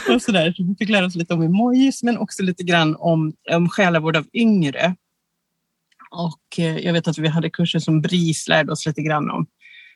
och 0.13 0.21
så 0.21 0.31
där. 0.31 0.55
Vi 0.57 0.75
fick 0.75 0.89
lära 0.89 1.05
oss 1.05 1.15
lite 1.15 1.33
om 1.33 1.41
emojis 1.41 2.03
men 2.03 2.17
också 2.17 2.43
lite 2.43 2.63
grann 2.63 2.95
om, 2.99 3.33
om 3.51 3.69
själavård 3.69 4.15
av 4.15 4.25
yngre. 4.33 4.95
Och 6.11 6.59
eh, 6.59 6.77
jag 6.77 6.93
vet 6.93 7.07
att 7.07 7.17
vi 7.17 7.27
hade 7.27 7.49
kurser 7.49 7.79
som 7.79 8.01
BRIS 8.01 8.47
lärde 8.47 8.71
oss 8.71 8.85
lite 8.85 9.01
grann 9.01 9.31
om 9.31 9.45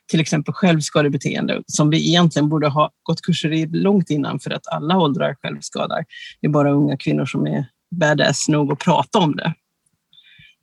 till 0.08 0.20
exempel 0.20 0.54
självskadebeteende 0.54 1.62
som 1.66 1.90
vi 1.90 2.08
egentligen 2.08 2.48
borde 2.48 2.68
ha 2.68 2.90
gått 3.02 3.22
kurser 3.22 3.52
i 3.52 3.66
långt 3.66 4.10
innan 4.10 4.40
för 4.40 4.50
att 4.50 4.68
alla 4.68 4.98
åldrar 4.98 5.36
självskadar. 5.42 6.04
Det 6.40 6.46
är 6.46 6.50
bara 6.50 6.70
unga 6.70 6.96
kvinnor 6.96 7.26
som 7.26 7.46
är 7.46 7.66
badass 7.90 8.48
nog 8.48 8.72
att 8.72 8.78
prata 8.78 9.18
om 9.18 9.36
det. 9.36 9.54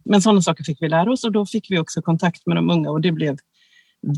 Men 0.05 0.21
sådana 0.21 0.41
saker 0.41 0.63
fick 0.63 0.81
vi 0.81 0.89
lära 0.89 1.11
oss 1.11 1.23
och 1.23 1.31
då 1.31 1.45
fick 1.45 1.71
vi 1.71 1.79
också 1.79 2.01
kontakt 2.01 2.45
med 2.45 2.57
de 2.57 2.69
unga 2.69 2.89
och 2.89 3.01
det 3.01 3.11
blev 3.11 3.37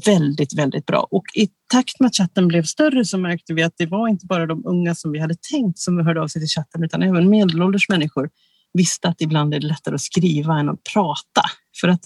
väldigt, 0.05 0.53
väldigt 0.53 0.86
bra. 0.86 1.07
Och 1.12 1.24
i 1.36 1.50
takt 1.72 2.00
med 2.00 2.07
att 2.07 2.15
chatten 2.15 2.48
blev 2.48 2.63
större 2.63 3.05
så 3.05 3.17
märkte 3.17 3.53
vi 3.53 3.63
att 3.63 3.74
det 3.77 3.86
var 3.86 4.07
inte 4.07 4.25
bara 4.25 4.46
de 4.46 4.65
unga 4.65 4.96
som 4.96 5.12
vi 5.12 5.19
hade 5.19 5.36
tänkt 5.51 5.79
som 5.79 6.05
hörde 6.05 6.22
av 6.22 6.27
sig 6.27 6.41
till 6.41 6.50
chatten 6.50 6.84
utan 6.84 7.03
även 7.03 7.29
medelålders 7.29 7.89
människor 7.89 8.29
visste 8.74 9.07
att 9.07 9.22
ibland 9.22 9.53
är 9.53 9.60
det 9.60 9.67
lättare 9.67 9.96
att 9.96 10.01
skriva 10.01 10.60
än 10.60 10.69
att 10.69 10.84
prata. 10.93 11.41
För 11.81 11.88
att 11.88 12.01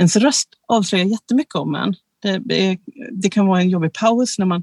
ens 0.00 0.16
röst 0.16 0.48
avslöjar 0.68 1.06
jättemycket 1.06 1.54
om 1.54 1.74
en. 1.74 1.94
Det, 2.24 2.68
är, 2.68 2.78
det 3.12 3.30
kan 3.30 3.46
vara 3.46 3.60
en 3.60 3.70
jobbig 3.70 3.92
paus 3.92 4.38
när 4.38 4.46
man 4.46 4.62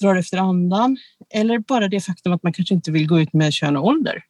drar 0.00 0.16
efter 0.16 0.38
andan 0.38 0.96
eller 1.34 1.58
bara 1.58 1.88
det 1.88 2.00
faktum 2.00 2.32
att 2.32 2.42
man 2.42 2.52
kanske 2.52 2.74
inte 2.74 2.90
vill 2.90 3.08
gå 3.08 3.20
ut 3.20 3.32
med 3.32 3.52
kön 3.52 3.76
och 3.76 3.86
ålder 3.86 4.24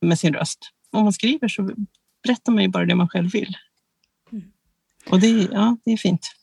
med 0.00 0.18
sin 0.18 0.34
röst. 0.34 0.58
Om 0.92 1.04
man 1.04 1.12
skriver 1.12 1.48
så 1.48 1.70
berättar 2.22 2.52
man 2.52 2.62
ju 2.62 2.68
bara 2.68 2.86
det 2.86 2.94
man 2.94 3.08
själv 3.08 3.30
vill. 3.30 3.56
Mm. 4.32 4.44
Och 5.10 5.20
det, 5.20 5.48
ja, 5.52 5.76
det 5.84 5.92
är 5.92 5.96
fint. 5.96 6.34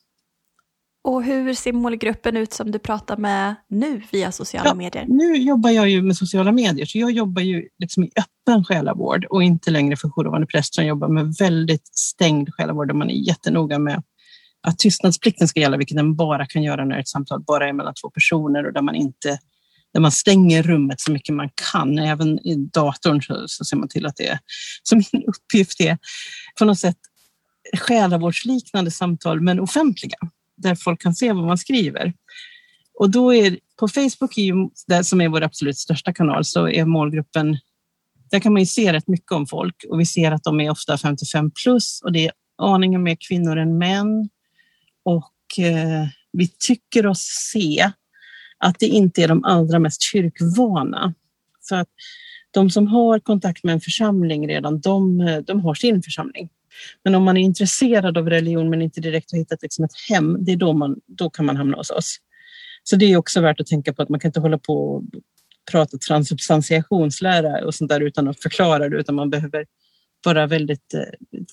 Och 1.02 1.24
hur 1.24 1.54
ser 1.54 1.74
målgruppen 1.74 2.38
ut 2.38 2.54
som 2.54 2.72
du 2.72 2.80
pratar 2.80 3.18
med 3.18 3.56
nu 3.68 4.02
via 4.12 4.32
sociala 4.32 4.70
Ja, 4.70 4.74
medier? 4.74 5.06
Nu 5.08 5.36
jobbar 5.38 5.70
jag 5.70 5.90
ju 5.90 6.02
med 6.02 6.18
sociala 6.18 6.52
medier, 6.52 6.86
så 6.86 6.98
jag 6.98 7.12
jobbar 7.12 7.42
ju 7.42 7.68
liksom 7.80 8.04
i 8.04 8.12
öppen 8.16 8.64
själavård 8.64 9.26
och 9.26 9.44
inte 9.44 9.72
längre 9.72 9.98
för 9.98 10.10
jourhavande 10.10 10.48
präst 10.48 10.76
som 10.76 10.86
jobbar 10.86 11.08
med 11.08 11.36
väldigt 11.40 11.88
stängd 11.98 12.54
själavård 12.54 12.88
där 12.88 12.94
man 12.94 13.10
är 13.10 13.28
jättenoga 13.28 13.80
med 13.80 14.04
att 14.66 14.80
tystnadsplikten 14.80 15.48
ska 15.48 15.60
gälla, 15.60 15.78
vilket 15.78 15.98
den 15.98 16.16
bara 16.16 16.46
kan 16.46 16.64
göra 16.64 16.86
när 16.86 17.00
ett 17.00 17.08
samtal 17.08 17.44
bara 17.48 17.70
är 17.70 17.74
mellan 17.74 17.94
två 17.94 18.10
personer 18.10 18.66
och 18.68 18.74
där 18.74 18.82
man 18.82 18.96
inte 18.96 19.40
där 19.94 20.02
man 20.02 20.12
stänger 20.12 20.64
rummet 20.64 21.02
så 21.02 21.12
mycket 21.12 21.36
man 21.36 21.50
kan. 21.72 22.00
Även 22.00 22.48
i 22.48 22.56
datorn 22.56 23.22
så, 23.22 23.44
så 23.48 23.66
ser 23.66 23.78
man 23.78 23.88
till 23.88 24.06
att 24.06 24.16
det 24.16 24.28
är, 24.28 24.40
som 24.84 25.04
min 25.12 25.24
uppgift 25.24 25.82
är, 25.82 25.98
på 26.60 26.66
något 26.66 26.80
sätt 26.80 26.98
själavårdsliknande 27.78 28.92
samtal 28.92 29.42
men 29.42 29.60
offentliga, 29.60 30.18
där 30.58 30.76
folk 30.76 31.02
kan 31.02 31.16
se 31.16 31.34
vad 31.34 31.46
man 31.46 31.58
skriver. 31.58 32.14
Och 33.00 33.10
då 33.10 33.34
är 33.34 33.60
på 33.80 33.88
Facebook, 33.88 34.38
är 34.38 34.42
ju, 34.42 34.54
där, 34.88 35.04
som 35.04 35.22
är 35.22 35.30
vår 35.30 35.42
absolut 35.44 35.78
största 35.78 36.14
kanal, 36.14 36.46
så 36.46 36.70
är 36.70 36.86
målgruppen 36.86 37.58
där 38.32 38.40
kan 38.40 38.54
man 38.54 38.62
ju 38.62 38.66
se 38.66 38.94
rätt 38.94 39.08
mycket 39.08 39.32
om 39.32 39.48
folk 39.48 39.86
och 39.90 40.00
vi 40.00 40.06
ser 40.06 40.32
att 40.32 40.44
de 40.44 40.60
är 40.60 40.70
ofta 40.70 40.98
55 40.98 41.52
plus 41.52 42.02
och 42.04 42.12
det 42.12 42.26
är 42.26 42.32
aningen 42.58 43.04
mer 43.04 43.18
kvinnor 43.28 43.58
än 43.58 43.78
män. 43.78 44.30
Och 45.06 45.60
eh, 45.60 46.08
vi 46.32 46.48
tycker 46.48 47.08
oss 47.08 47.50
se 47.54 47.92
att 48.58 48.80
det 48.80 48.86
inte 48.86 49.24
är 49.24 49.28
de 49.28 49.44
allra 49.44 49.80
mest 49.80 50.02
kyrkvana. 50.02 51.14
För 51.70 51.76
att 51.76 51.90
de 52.52 52.70
som 52.70 52.88
har 52.88 53.20
kontakt 53.20 53.64
med 53.64 53.74
en 53.74 53.82
församling 53.82 54.48
redan, 54.48 54.82
de, 54.82 55.22
eh, 55.22 55.38
de 55.38 55.62
har 55.62 55.74
sin 55.74 56.04
församling. 56.04 56.50
Men 57.04 57.16
om 57.16 57.24
man 57.24 57.38
är 57.38 57.42
intresserad 57.42 58.18
av 58.18 58.30
religion 58.30 58.70
men 58.70 58.82
inte 58.82 59.02
direkt 59.02 59.32
har 59.32 59.40
hittat 59.40 59.62
liksom 59.62 59.86
ett 59.86 59.92
hem, 60.10 60.38
det 60.46 60.52
är 60.52 60.56
då, 60.56 60.74
man, 60.74 61.00
då 61.06 61.30
kan 61.30 61.46
man 61.46 61.58
hamna 61.58 61.78
hos 61.78 61.90
oss. 61.90 62.18
Så 62.84 62.96
det 62.96 63.06
är 63.06 63.18
också 63.18 63.42
värt 63.42 63.60
att 63.60 63.68
tänka 63.68 63.94
på 63.94 64.02
att 64.02 64.10
man 64.10 64.20
kan 64.20 64.30
inte 64.30 64.40
hålla 64.40 64.58
på 64.58 64.96
och 64.96 65.04
prata 65.72 65.98
transubstantiationslära 65.98 67.66
och 67.66 67.76
sånt 67.76 67.90
där 67.90 68.02
utan 68.02 68.28
att 68.28 68.40
förklara 68.40 68.90
det, 68.90 68.98
utan 68.98 69.16
man 69.16 69.30
behöver 69.30 69.66
vara 70.26 70.48
väldigt 70.48 70.94
eh, 70.94 71.02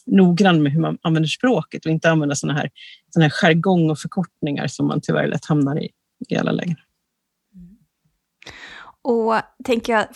noggrann 0.06 0.62
med 0.62 0.72
hur 0.72 0.80
man 0.80 0.98
använder 1.02 1.28
språket 1.28 1.86
och 1.86 1.92
inte 1.92 2.10
använda 2.10 2.34
sådana 2.34 2.58
här, 2.58 2.70
såna 3.10 3.24
här 3.24 3.30
jargong 3.30 3.90
och 3.90 3.98
förkortningar 3.98 4.66
som 4.66 4.86
man 4.86 5.00
tyvärr 5.00 5.26
lätt 5.26 5.44
hamnar 5.44 5.82
i 5.82 5.88
i 6.28 6.36
alla 6.36 6.52
lägen. 6.52 6.76
Och 9.04 9.34
tänker 9.64 9.92
jag, 9.92 10.06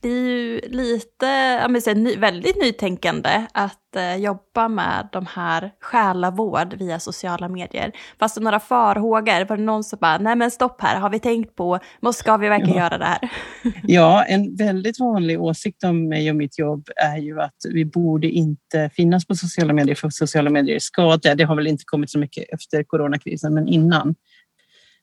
det 0.00 0.08
är 0.08 0.12
ju 0.12 0.60
lite, 0.60 1.26
jag 1.60 1.82
säga, 1.82 2.18
väldigt 2.18 2.56
nytänkande 2.62 3.46
att 3.52 3.96
eh, 3.96 4.16
jobba 4.16 4.68
med 4.68 5.08
de 5.12 5.26
här 5.26 5.70
själavård 5.80 6.74
via 6.74 7.00
sociala 7.00 7.48
medier. 7.48 7.92
Fast 8.18 8.40
några 8.40 8.60
farhågor, 8.60 9.44
var 9.44 9.56
det 9.56 9.62
någon 9.62 9.84
som 9.84 9.98
bara, 10.00 10.18
nej 10.18 10.36
men 10.36 10.50
stopp 10.50 10.80
här, 10.80 11.00
har 11.00 11.10
vi 11.10 11.18
tänkt 11.18 11.54
på, 11.56 11.78
ska 12.14 12.36
vi 12.36 12.48
verkligen 12.48 12.76
ja. 12.76 12.82
göra 12.84 12.98
det 12.98 13.04
här? 13.04 13.18
Ja, 13.82 14.24
en 14.24 14.56
väldigt 14.56 15.00
vanlig 15.00 15.42
åsikt 15.42 15.84
om 15.84 16.08
mig 16.08 16.30
och 16.30 16.36
mitt 16.36 16.58
jobb 16.58 16.88
är 16.96 17.16
ju 17.16 17.40
att 17.40 17.56
vi 17.72 17.84
borde 17.84 18.28
inte 18.28 18.90
finnas 18.94 19.26
på 19.26 19.34
sociala 19.34 19.72
medier 19.72 19.94
för 19.94 20.10
sociala 20.10 20.50
medier 20.50 20.76
är 20.76 20.80
skadliga. 20.80 21.34
Det 21.34 21.44
har 21.44 21.56
väl 21.56 21.66
inte 21.66 21.84
kommit 21.86 22.10
så 22.10 22.18
mycket 22.18 22.44
efter 22.54 22.82
coronakrisen, 22.82 23.54
men 23.54 23.68
innan 23.68 24.14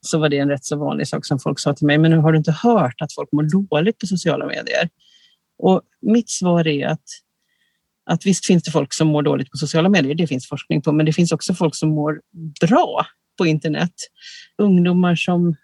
så 0.01 0.19
var 0.19 0.29
det 0.29 0.37
en 0.37 0.49
rätt 0.49 0.65
så 0.65 0.75
vanlig 0.75 1.07
sak 1.07 1.25
som 1.25 1.39
folk 1.39 1.59
sa 1.59 1.73
till 1.73 1.87
mig. 1.87 1.97
Men 1.97 2.11
nu 2.11 2.17
har 2.17 2.31
du 2.31 2.37
inte 2.37 2.51
hört 2.51 3.01
att 3.01 3.13
folk 3.13 3.31
mår 3.31 3.43
dåligt 3.43 3.99
på 3.99 4.07
sociala 4.07 4.45
medier? 4.45 4.89
Och 5.57 5.81
mitt 6.01 6.29
svar 6.29 6.67
är 6.67 6.87
att, 6.87 7.03
att 8.05 8.25
visst 8.25 8.45
finns 8.45 8.63
det 8.63 8.71
folk 8.71 8.93
som 8.93 9.07
mår 9.07 9.21
dåligt 9.21 9.51
på 9.51 9.57
sociala 9.57 9.89
medier, 9.89 10.15
det 10.15 10.27
finns 10.27 10.47
forskning 10.47 10.81
på, 10.81 10.91
men 10.91 11.05
det 11.05 11.13
finns 11.13 11.31
också 11.31 11.53
folk 11.53 11.75
som 11.75 11.89
mår 11.89 12.21
bra 12.61 13.05
på 13.37 13.45
internet. 13.45 13.93
Ungdomar 14.57 15.15
som 15.15 15.55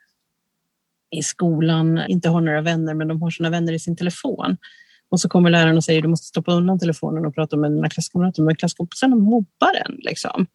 i 1.11 1.23
skolan 1.23 2.01
inte 2.07 2.29
har 2.29 2.41
några 2.41 2.61
vänner, 2.61 2.93
men 2.93 3.07
de 3.07 3.21
har 3.21 3.29
sina 3.29 3.49
vänner 3.49 3.73
i 3.73 3.79
sin 3.79 3.95
telefon. 3.95 4.57
Och 5.09 5.19
så 5.19 5.29
kommer 5.29 5.49
läraren 5.49 5.77
och 5.77 5.83
säger 5.83 6.01
du 6.01 6.07
måste 6.07 6.27
stoppa 6.27 6.53
undan 6.53 6.79
telefonen 6.79 7.25
och 7.25 7.35
prata 7.35 7.57
med 7.57 7.71
dina 7.71 7.89
klasskamrater. 7.89 8.43
Men 8.43 8.55
klasskompisarna 8.55 9.15
mobbar 9.15 9.73
en. 9.85 9.95
Liksom. 9.99 10.47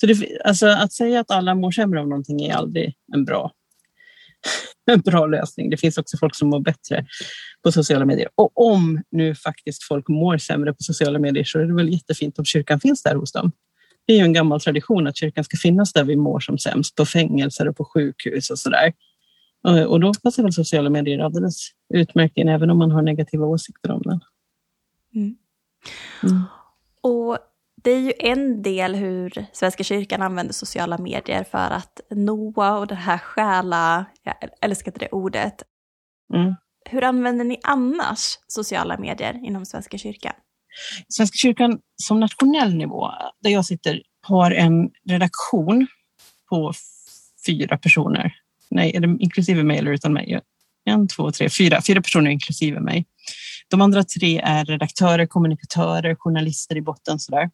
Så 0.00 0.06
det, 0.06 0.40
alltså, 0.44 0.66
att 0.66 0.92
säga 0.92 1.20
att 1.20 1.30
alla 1.30 1.54
mår 1.54 1.70
sämre 1.70 2.00
av 2.00 2.08
någonting 2.08 2.40
är 2.42 2.54
aldrig 2.54 2.94
en 3.14 3.24
bra, 3.24 3.52
en 4.90 5.00
bra 5.00 5.26
lösning. 5.26 5.70
Det 5.70 5.76
finns 5.76 5.98
också 5.98 6.16
folk 6.16 6.34
som 6.34 6.48
mår 6.48 6.60
bättre 6.60 7.06
på 7.62 7.72
sociala 7.72 8.04
medier. 8.04 8.28
Och 8.34 8.72
om 8.72 9.02
nu 9.10 9.34
faktiskt 9.34 9.84
folk 9.84 10.08
mår 10.08 10.38
sämre 10.38 10.72
på 10.72 10.82
sociala 10.82 11.18
medier 11.18 11.44
så 11.44 11.58
är 11.58 11.64
det 11.64 11.74
väl 11.74 11.92
jättefint 11.92 12.38
om 12.38 12.44
kyrkan 12.44 12.80
finns 12.80 13.02
där 13.02 13.14
hos 13.14 13.32
dem. 13.32 13.52
Det 14.06 14.12
är 14.12 14.16
ju 14.16 14.24
en 14.24 14.32
gammal 14.32 14.60
tradition 14.60 15.06
att 15.06 15.16
kyrkan 15.16 15.44
ska 15.44 15.56
finnas 15.56 15.92
där 15.92 16.04
vi 16.04 16.16
mår 16.16 16.40
som 16.40 16.58
sämst, 16.58 16.94
på 16.94 17.06
fängelser 17.06 17.68
och 17.68 17.76
på 17.76 17.84
sjukhus 17.84 18.50
och 18.50 18.58
sådär. 18.58 18.92
Och 19.88 20.00
då 20.00 20.12
passar 20.22 20.42
väl 20.42 20.52
sociala 20.52 20.90
medier 20.90 21.18
alldeles 21.18 21.70
utmärkt 21.94 22.36
in, 22.36 22.48
även 22.48 22.70
om 22.70 22.78
man 22.78 22.90
har 22.90 23.02
negativa 23.02 23.46
åsikter 23.46 23.90
om 23.90 24.02
den. 24.02 24.20
Mm. 25.14 25.36
Mm. 26.22 26.42
Och 27.00 27.38
det 27.82 27.90
är 27.90 28.00
ju 28.00 28.12
en 28.18 28.62
del 28.62 28.94
hur 28.94 29.46
Svenska 29.52 29.84
kyrkan 29.84 30.22
använder 30.22 30.54
sociala 30.54 30.98
medier 30.98 31.44
för 31.44 31.70
att 31.70 32.00
nå 32.10 32.52
och 32.78 32.86
det 32.86 32.94
här 32.94 33.18
själa, 33.18 34.04
jag 34.22 34.34
älskar 34.60 34.92
det 34.98 35.08
ordet. 35.08 35.62
Mm. 36.34 36.54
Hur 36.90 37.04
använder 37.04 37.44
ni 37.44 37.60
annars 37.62 38.38
sociala 38.46 38.98
medier 38.98 39.40
inom 39.44 39.66
Svenska 39.66 39.98
kyrkan? 39.98 40.34
Svenska 41.08 41.36
kyrkan 41.36 41.80
som 41.96 42.20
nationell 42.20 42.74
nivå, 42.74 43.10
där 43.40 43.50
jag 43.50 43.64
sitter, 43.64 44.02
har 44.22 44.50
en 44.50 44.90
redaktion 45.08 45.86
på 46.50 46.72
fyra 47.46 47.78
personer 47.78 48.32
nej, 48.70 48.96
är 48.96 49.00
det 49.00 49.16
inklusive 49.20 49.62
mig 49.62 49.78
eller 49.78 49.92
utan 49.92 50.12
mig? 50.12 50.40
En, 50.84 51.08
två, 51.08 51.30
tre, 51.30 51.50
fyra. 51.50 51.82
Fyra 51.86 52.02
personer 52.02 52.30
inklusive 52.30 52.80
mig. 52.80 53.06
De 53.70 53.80
andra 53.80 54.04
tre 54.04 54.40
är 54.44 54.64
redaktörer, 54.64 55.26
kommunikatörer, 55.26 56.14
journalister 56.14 56.76
i 56.76 56.82
botten. 56.82 57.18
Sådär. 57.18 57.50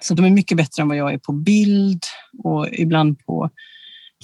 Så 0.00 0.14
de 0.14 0.24
är 0.24 0.30
mycket 0.30 0.56
bättre 0.56 0.82
än 0.82 0.88
vad 0.88 0.96
jag 0.96 1.12
är 1.12 1.18
på 1.18 1.32
bild 1.32 2.04
och 2.44 2.68
ibland 2.72 3.18
på 3.18 3.50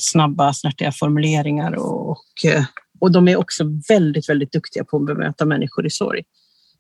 snabba, 0.01 0.53
snärtiga 0.53 0.93
formuleringar. 0.93 1.73
Och, 1.73 2.11
och, 2.11 2.45
eh, 2.45 2.65
och 3.01 3.13
de 3.13 3.29
är 3.29 3.37
också 3.37 3.65
väldigt, 3.89 4.29
väldigt 4.29 4.53
duktiga 4.53 4.85
på 4.85 4.97
att 4.97 5.07
bemöta 5.07 5.45
människor 5.45 5.87
i 5.87 5.91
sorg. 5.91 6.23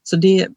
Så 0.02 0.16
det 0.16 0.40
är 0.40 0.48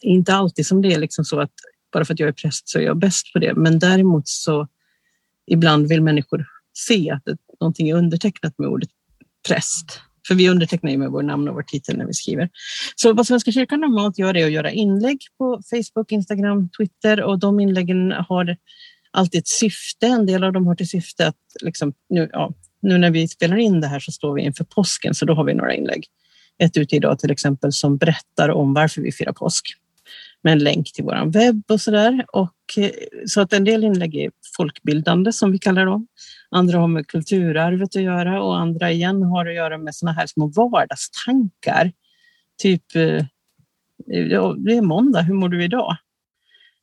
inte 0.00 0.34
alltid 0.34 0.66
som 0.66 0.82
det 0.82 0.92
är 0.92 0.98
liksom 0.98 1.24
så 1.24 1.40
att 1.40 1.52
bara 1.92 2.04
för 2.04 2.14
att 2.14 2.20
jag 2.20 2.28
är 2.28 2.32
präst 2.32 2.68
så 2.68 2.78
är 2.78 2.82
jag 2.82 2.98
bäst 2.98 3.32
på 3.32 3.38
det. 3.38 3.54
Men 3.54 3.78
däremot 3.78 4.28
så 4.28 4.68
ibland 5.46 5.88
vill 5.88 6.02
människor 6.02 6.46
se 6.72 7.10
att 7.10 7.22
någonting 7.60 7.88
är 7.88 7.94
undertecknat 7.94 8.58
med 8.58 8.68
ordet 8.68 8.88
präst. 9.48 10.00
För 10.28 10.34
vi 10.34 10.48
undertecknar 10.48 10.90
ju 10.90 10.98
med 10.98 11.10
vår 11.10 11.22
namn 11.22 11.48
och 11.48 11.54
vår 11.54 11.62
titel 11.62 11.96
när 11.96 12.06
vi 12.06 12.14
skriver. 12.14 12.48
Så 12.96 13.12
vad 13.12 13.26
Svenska 13.26 13.52
kyrkan 13.52 13.80
normalt 13.80 14.18
gör 14.18 14.36
är 14.36 14.46
att 14.46 14.52
göra 14.52 14.70
inlägg 14.70 15.18
på 15.38 15.60
Facebook, 15.70 16.12
Instagram, 16.12 16.68
Twitter 16.78 17.22
och 17.22 17.38
de 17.38 17.60
inläggen 17.60 18.12
har 18.12 18.56
alltid 19.10 19.38
ett 19.38 19.48
syfte. 19.48 20.06
En 20.06 20.26
del 20.26 20.44
av 20.44 20.52
dem 20.52 20.66
har 20.66 20.74
till 20.74 20.88
syfte 20.88 21.26
att 21.26 21.36
liksom, 21.60 21.92
nu, 22.08 22.30
ja, 22.32 22.54
nu 22.82 22.98
när 22.98 23.10
vi 23.10 23.28
spelar 23.28 23.56
in 23.56 23.80
det 23.80 23.86
här 23.86 24.00
så 24.00 24.12
står 24.12 24.34
vi 24.34 24.42
inför 24.42 24.64
påsken 24.64 25.14
så 25.14 25.24
då 25.24 25.34
har 25.34 25.44
vi 25.44 25.54
några 25.54 25.74
inlägg. 25.74 26.06
Ett 26.58 26.76
ute 26.76 26.96
idag 26.96 27.18
till 27.18 27.30
exempel 27.30 27.72
som 27.72 27.96
berättar 27.96 28.48
om 28.48 28.74
varför 28.74 29.02
vi 29.02 29.12
firar 29.12 29.32
påsk 29.32 29.64
med 30.42 30.52
en 30.52 30.58
länk 30.58 30.92
till 30.92 31.04
vår 31.04 31.32
webb 31.32 31.62
och 31.70 31.80
så 31.80 31.90
där. 31.90 32.24
Och, 32.32 32.54
eh, 32.76 32.90
så 33.26 33.40
att 33.40 33.52
en 33.52 33.64
del 33.64 33.84
inlägg 33.84 34.16
är 34.16 34.30
folkbildande 34.56 35.32
som 35.32 35.52
vi 35.52 35.58
kallar 35.58 35.86
dem. 35.86 36.06
Andra 36.50 36.78
har 36.78 36.88
med 36.88 37.06
kulturarvet 37.06 37.96
att 37.96 38.02
göra 38.02 38.42
och 38.42 38.58
andra 38.58 38.90
igen 38.90 39.22
har 39.22 39.46
att 39.46 39.54
göra 39.54 39.78
med 39.78 39.94
såna 39.94 40.12
här 40.12 40.26
små 40.26 40.46
vardagstankar. 40.46 41.92
Typ, 42.62 42.96
eh, 42.96 43.24
ja, 44.06 44.54
det 44.58 44.76
är 44.76 44.82
måndag, 44.82 45.20
hur 45.22 45.34
mår 45.34 45.48
du 45.48 45.64
idag? 45.64 45.96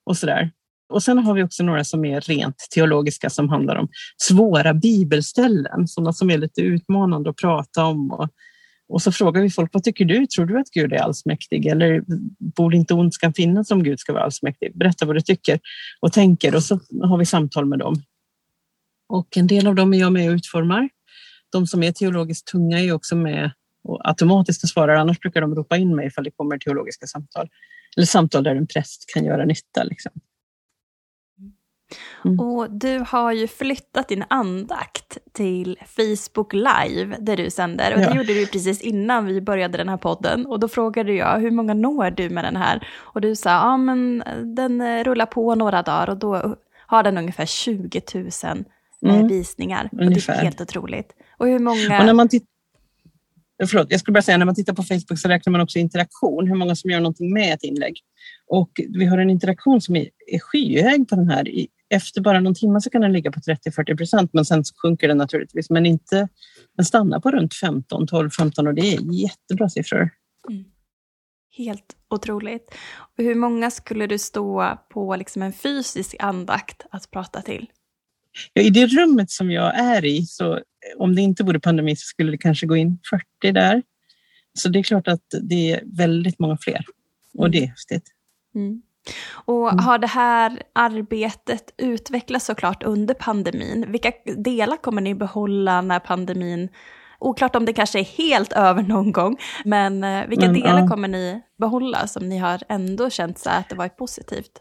Och 0.03 0.17
så 0.17 0.25
där. 0.25 0.51
Och 0.89 1.03
sen 1.03 1.17
har 1.17 1.33
vi 1.33 1.43
också 1.43 1.63
några 1.63 1.83
som 1.83 2.05
är 2.05 2.21
rent 2.21 2.57
teologiska 2.71 3.29
som 3.29 3.49
handlar 3.49 3.75
om 3.75 3.87
svåra 4.17 4.73
bibelställen, 4.73 5.87
sådana 5.87 6.13
som 6.13 6.29
är 6.29 6.37
lite 6.37 6.61
utmanande 6.61 7.29
att 7.29 7.35
prata 7.35 7.85
om 7.85 8.11
och 8.11 8.29
och 8.87 9.01
så 9.01 9.11
frågar 9.11 9.41
vi 9.41 9.49
folk, 9.49 9.73
vad 9.73 9.83
tycker 9.83 10.05
du? 10.05 10.27
Tror 10.27 10.45
du 10.45 10.59
att 10.59 10.69
Gud 10.69 10.93
är 10.93 10.97
allsmäktig? 10.97 11.65
Eller 11.65 12.03
borde 12.55 12.77
inte 12.77 12.93
ondskan 12.93 13.33
finnas 13.33 13.71
om 13.71 13.83
Gud 13.83 13.99
ska 13.99 14.13
vara 14.13 14.23
allsmäktig? 14.23 14.77
Berätta 14.77 15.05
vad 15.05 15.15
du 15.15 15.21
tycker 15.21 15.59
och 15.99 16.13
tänker 16.13 16.55
och 16.55 16.63
så 16.63 16.79
har 17.03 17.17
vi 17.17 17.25
samtal 17.25 17.65
med 17.65 17.79
dem. 17.79 18.03
Och 19.09 19.37
en 19.37 19.47
del 19.47 19.67
av 19.67 19.75
dem 19.75 19.93
är 19.93 19.97
jag 19.97 20.13
med 20.13 20.29
och 20.29 20.35
utformar. 20.35 20.89
De 21.51 21.67
som 21.67 21.83
är 21.83 21.91
teologiskt 21.91 22.47
tunga 22.47 22.79
är 22.79 22.91
också 22.91 23.15
med 23.15 23.51
och 23.83 24.09
automatiskt 24.09 24.69
svarar, 24.69 24.95
annars 24.95 25.19
brukar 25.19 25.41
de 25.41 25.55
ropa 25.55 25.77
in 25.77 25.95
mig 25.95 26.07
ifall 26.07 26.23
det 26.23 26.31
kommer 26.31 26.57
teologiska 26.57 27.07
samtal. 27.07 27.49
Eller 27.97 28.05
samtal 28.05 28.43
där 28.43 28.55
en 28.55 28.67
präst 28.67 29.05
kan 29.13 29.25
göra 29.25 29.45
nytta. 29.45 29.83
Liksom. 29.83 30.11
Mm. 32.25 32.39
Och 32.39 32.71
du 32.71 33.03
har 33.07 33.31
ju 33.31 33.47
flyttat 33.47 34.07
din 34.07 34.23
andakt 34.27 35.17
till 35.33 35.77
Facebook 35.85 36.53
Live 36.53 37.17
där 37.19 37.37
du 37.37 37.49
sänder. 37.49 37.93
Och 37.93 37.99
det 37.99 38.05
ja. 38.05 38.15
gjorde 38.15 38.33
du 38.33 38.47
precis 38.47 38.81
innan 38.81 39.25
vi 39.25 39.41
började 39.41 39.77
den 39.77 39.89
här 39.89 39.97
podden. 39.97 40.45
Och 40.45 40.59
då 40.59 40.67
frågade 40.67 41.13
jag, 41.13 41.39
hur 41.39 41.51
många 41.51 41.73
når 41.73 42.11
du 42.11 42.29
med 42.29 42.43
den 42.43 42.55
här? 42.55 42.87
Och 42.97 43.21
du 43.21 43.35
sa, 43.35 43.49
ja 43.49 43.77
men 43.77 44.23
den 44.55 45.03
rullar 45.03 45.25
på 45.25 45.55
några 45.55 45.81
dagar 45.81 46.09
och 46.09 46.17
då 46.17 46.55
har 46.87 47.03
den 47.03 47.17
ungefär 47.17 47.45
20 47.45 48.01
000 48.13 48.27
eh, 49.05 49.15
mm. 49.15 49.27
visningar. 49.27 49.89
Ungefär. 49.91 50.33
Och 50.33 50.37
det 50.37 50.41
är 50.41 50.45
helt 50.45 50.61
otroligt. 50.61 51.13
Och 51.37 51.47
hur 51.47 51.59
många... 51.59 51.99
Och 51.99 52.05
när 52.05 52.13
man 52.13 52.29
Förlåt, 53.63 53.87
jag 53.89 53.99
skulle 53.99 54.13
bara 54.13 54.21
säga 54.21 54.37
när 54.37 54.45
man 54.45 54.55
tittar 54.55 54.73
på 54.73 54.83
Facebook 54.83 55.19
så 55.19 55.27
räknar 55.27 55.51
man 55.51 55.61
också 55.61 55.79
interaktion, 55.79 56.47
hur 56.47 56.55
många 56.55 56.75
som 56.75 56.89
gör 56.89 56.99
någonting 56.99 57.33
med 57.33 57.53
ett 57.53 57.63
inlägg. 57.63 57.99
Och 58.47 58.69
vi 58.89 59.05
har 59.05 59.17
en 59.17 59.29
interaktion 59.29 59.81
som 59.81 59.95
är, 59.95 60.09
är 60.27 60.39
skyhög 60.39 61.07
på 61.09 61.15
den 61.15 61.29
här. 61.29 61.47
I, 61.47 61.67
efter 61.89 62.21
bara 62.21 62.39
någon 62.39 62.55
timme 62.55 62.81
så 62.81 62.89
kan 62.89 63.01
den 63.01 63.13
ligga 63.13 63.31
på 63.31 63.39
30-40 63.39 63.97
procent, 63.97 64.33
men 64.33 64.45
sen 64.45 64.63
sjunker 64.81 65.07
den 65.07 65.17
naturligtvis. 65.17 65.69
Men 65.69 65.85
inte, 65.85 66.27
den 66.77 66.85
stannar 66.85 67.19
på 67.19 67.31
runt 67.31 67.53
15, 67.53 68.07
12, 68.07 68.29
15 68.29 68.67
och 68.67 68.73
det 68.73 68.81
är 68.81 69.13
jättebra 69.13 69.69
siffror. 69.69 70.09
Mm. 70.49 70.65
Helt 71.57 71.95
otroligt. 72.09 72.75
Och 73.17 73.23
hur 73.23 73.35
många 73.35 73.71
skulle 73.71 74.07
du 74.07 74.17
stå 74.17 74.77
på 74.89 75.15
liksom 75.15 75.41
en 75.41 75.53
fysisk 75.53 76.15
andakt 76.19 76.85
att 76.91 77.11
prata 77.11 77.41
till? 77.41 77.69
Ja, 78.53 78.61
I 78.61 78.69
det 78.69 78.87
rummet 78.87 79.31
som 79.31 79.51
jag 79.51 79.75
är 79.79 80.05
i, 80.05 80.25
så 80.25 80.61
om 80.97 81.15
det 81.15 81.21
inte 81.21 81.43
vore 81.43 81.59
pandemi 81.59 81.95
så 81.95 82.05
skulle 82.05 82.31
det 82.31 82.37
kanske 82.37 82.65
gå 82.65 82.75
in 82.75 82.99
40 83.09 83.51
där. 83.51 83.83
Så 84.53 84.69
det 84.69 84.79
är 84.79 84.83
klart 84.83 85.07
att 85.07 85.25
det 85.41 85.71
är 85.71 85.83
väldigt 85.85 86.39
många 86.39 86.57
fler 86.57 86.85
och 87.37 87.51
det 87.51 87.63
är 87.63 87.67
häftigt. 87.67 88.11
Mm. 88.55 88.81
Och 89.31 89.71
Mm. 89.71 89.85
har 89.85 89.97
det 89.97 90.07
här 90.07 90.61
arbetet 90.73 91.73
utvecklats 91.77 92.45
såklart 92.45 92.83
under 92.83 93.13
pandemin? 93.13 93.85
Vilka 93.91 94.11
delar 94.37 94.77
kommer 94.77 95.01
ni 95.01 95.15
behålla 95.15 95.81
när 95.81 95.99
pandemin, 95.99 96.69
oklart 97.19 97.55
om 97.55 97.65
det 97.65 97.73
kanske 97.73 97.99
är 97.99 98.03
helt 98.03 98.53
över 98.53 98.83
någon 98.83 99.11
gång, 99.11 99.37
men 99.65 100.03
eh, 100.03 100.27
vilka 100.27 100.45
Men, 100.45 100.53
delar 100.53 100.79
ja. 100.79 100.87
kommer 100.87 101.07
ni 101.07 101.41
behålla 101.59 102.07
som 102.07 102.29
ni 102.29 102.37
har 102.37 102.61
ändå 102.69 103.09
känt 103.09 103.39
så 103.39 103.49
att 103.49 103.69
det 103.69 103.75
varit 103.75 103.97
positivt? 103.97 104.51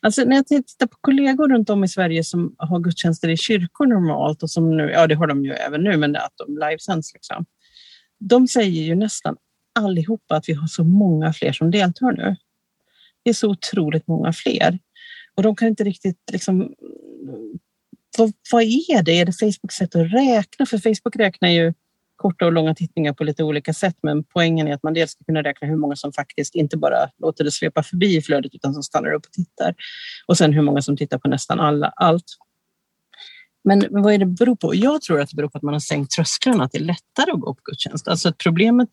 Alltså 0.00 0.24
när 0.24 0.36
jag 0.36 0.46
tittar 0.46 0.86
på 0.86 0.96
kollegor 1.00 1.48
runt 1.48 1.70
om 1.70 1.84
i 1.84 1.88
Sverige 1.88 2.24
som 2.24 2.54
har 2.58 2.80
gudstjänster 2.80 3.28
i 3.28 3.36
kyrkor 3.36 3.86
normalt 3.86 4.42
och 4.42 4.50
som 4.50 4.76
nu, 4.76 4.90
ja 4.90 5.06
det 5.06 5.14
har 5.14 5.26
de 5.26 5.44
ju 5.44 5.52
även 5.52 5.84
nu, 5.84 5.96
men 5.96 6.16
att 6.16 6.32
de 6.46 6.58
livesänds 6.58 7.14
liksom. 7.14 7.44
De 8.20 8.48
säger 8.48 8.82
ju 8.82 8.94
nästan 8.94 9.36
allihopa 9.80 10.36
att 10.36 10.48
vi 10.48 10.52
har 10.52 10.66
så 10.66 10.84
många 10.84 11.32
fler 11.32 11.52
som 11.52 11.70
deltar 11.70 12.12
nu. 12.12 12.36
Det 13.24 13.30
är 13.30 13.34
så 13.34 13.50
otroligt 13.50 14.06
många 14.06 14.32
fler. 14.32 14.78
Och 15.34 15.42
de 15.42 15.56
kan 15.56 15.68
inte 15.68 15.84
riktigt 15.84 16.20
liksom... 16.32 16.74
Vad, 18.18 18.32
vad 18.52 18.62
är 18.62 19.02
det? 19.02 19.20
Är 19.20 19.24
det 19.24 19.32
Facebooks 19.32 19.74
sätt 19.74 19.96
att 19.96 20.12
räkna? 20.12 20.66
För 20.66 20.78
Facebook 20.78 21.16
räknar 21.16 21.48
ju 21.48 21.74
korta 22.16 22.46
och 22.46 22.52
långa 22.52 22.74
tittningar 22.74 23.12
på 23.12 23.24
lite 23.24 23.44
olika 23.44 23.74
sätt, 23.74 23.96
men 24.02 24.24
poängen 24.24 24.68
är 24.68 24.74
att 24.74 24.82
man 24.82 24.94
dels 24.94 25.10
ska 25.10 25.24
kunna 25.24 25.42
räkna 25.42 25.68
hur 25.68 25.76
många 25.76 25.96
som 25.96 26.12
faktiskt 26.12 26.54
inte 26.54 26.76
bara 26.76 27.10
låter 27.18 27.44
det 27.44 27.50
svepa 27.50 27.82
förbi 27.82 28.16
i 28.16 28.22
flödet 28.22 28.54
utan 28.54 28.74
som 28.74 28.82
stannar 28.82 29.12
upp 29.12 29.26
och 29.26 29.32
tittar. 29.32 29.74
Och 30.26 30.38
sen 30.38 30.52
hur 30.52 30.62
många 30.62 30.82
som 30.82 30.96
tittar 30.96 31.18
på 31.18 31.28
nästan 31.28 31.60
alla, 31.60 31.92
allt. 31.96 32.24
Men 33.64 33.86
vad 33.90 34.14
är 34.14 34.18
det 34.18 34.26
beror 34.26 34.56
på? 34.56 34.74
Jag 34.74 35.02
tror 35.02 35.20
att 35.20 35.30
det 35.30 35.36
beror 35.36 35.48
på 35.48 35.58
att 35.58 35.62
man 35.62 35.74
har 35.74 35.80
sänkt 35.80 36.10
trösklarna, 36.10 36.64
att 36.64 36.72
det 36.72 36.78
är 36.78 36.82
lättare 36.82 37.30
att 37.32 37.40
gå 37.40 37.54
på 37.54 37.60
gudstjänst. 37.64 38.08
Alltså 38.08 38.28
att 38.28 38.38
problemet 38.38 38.88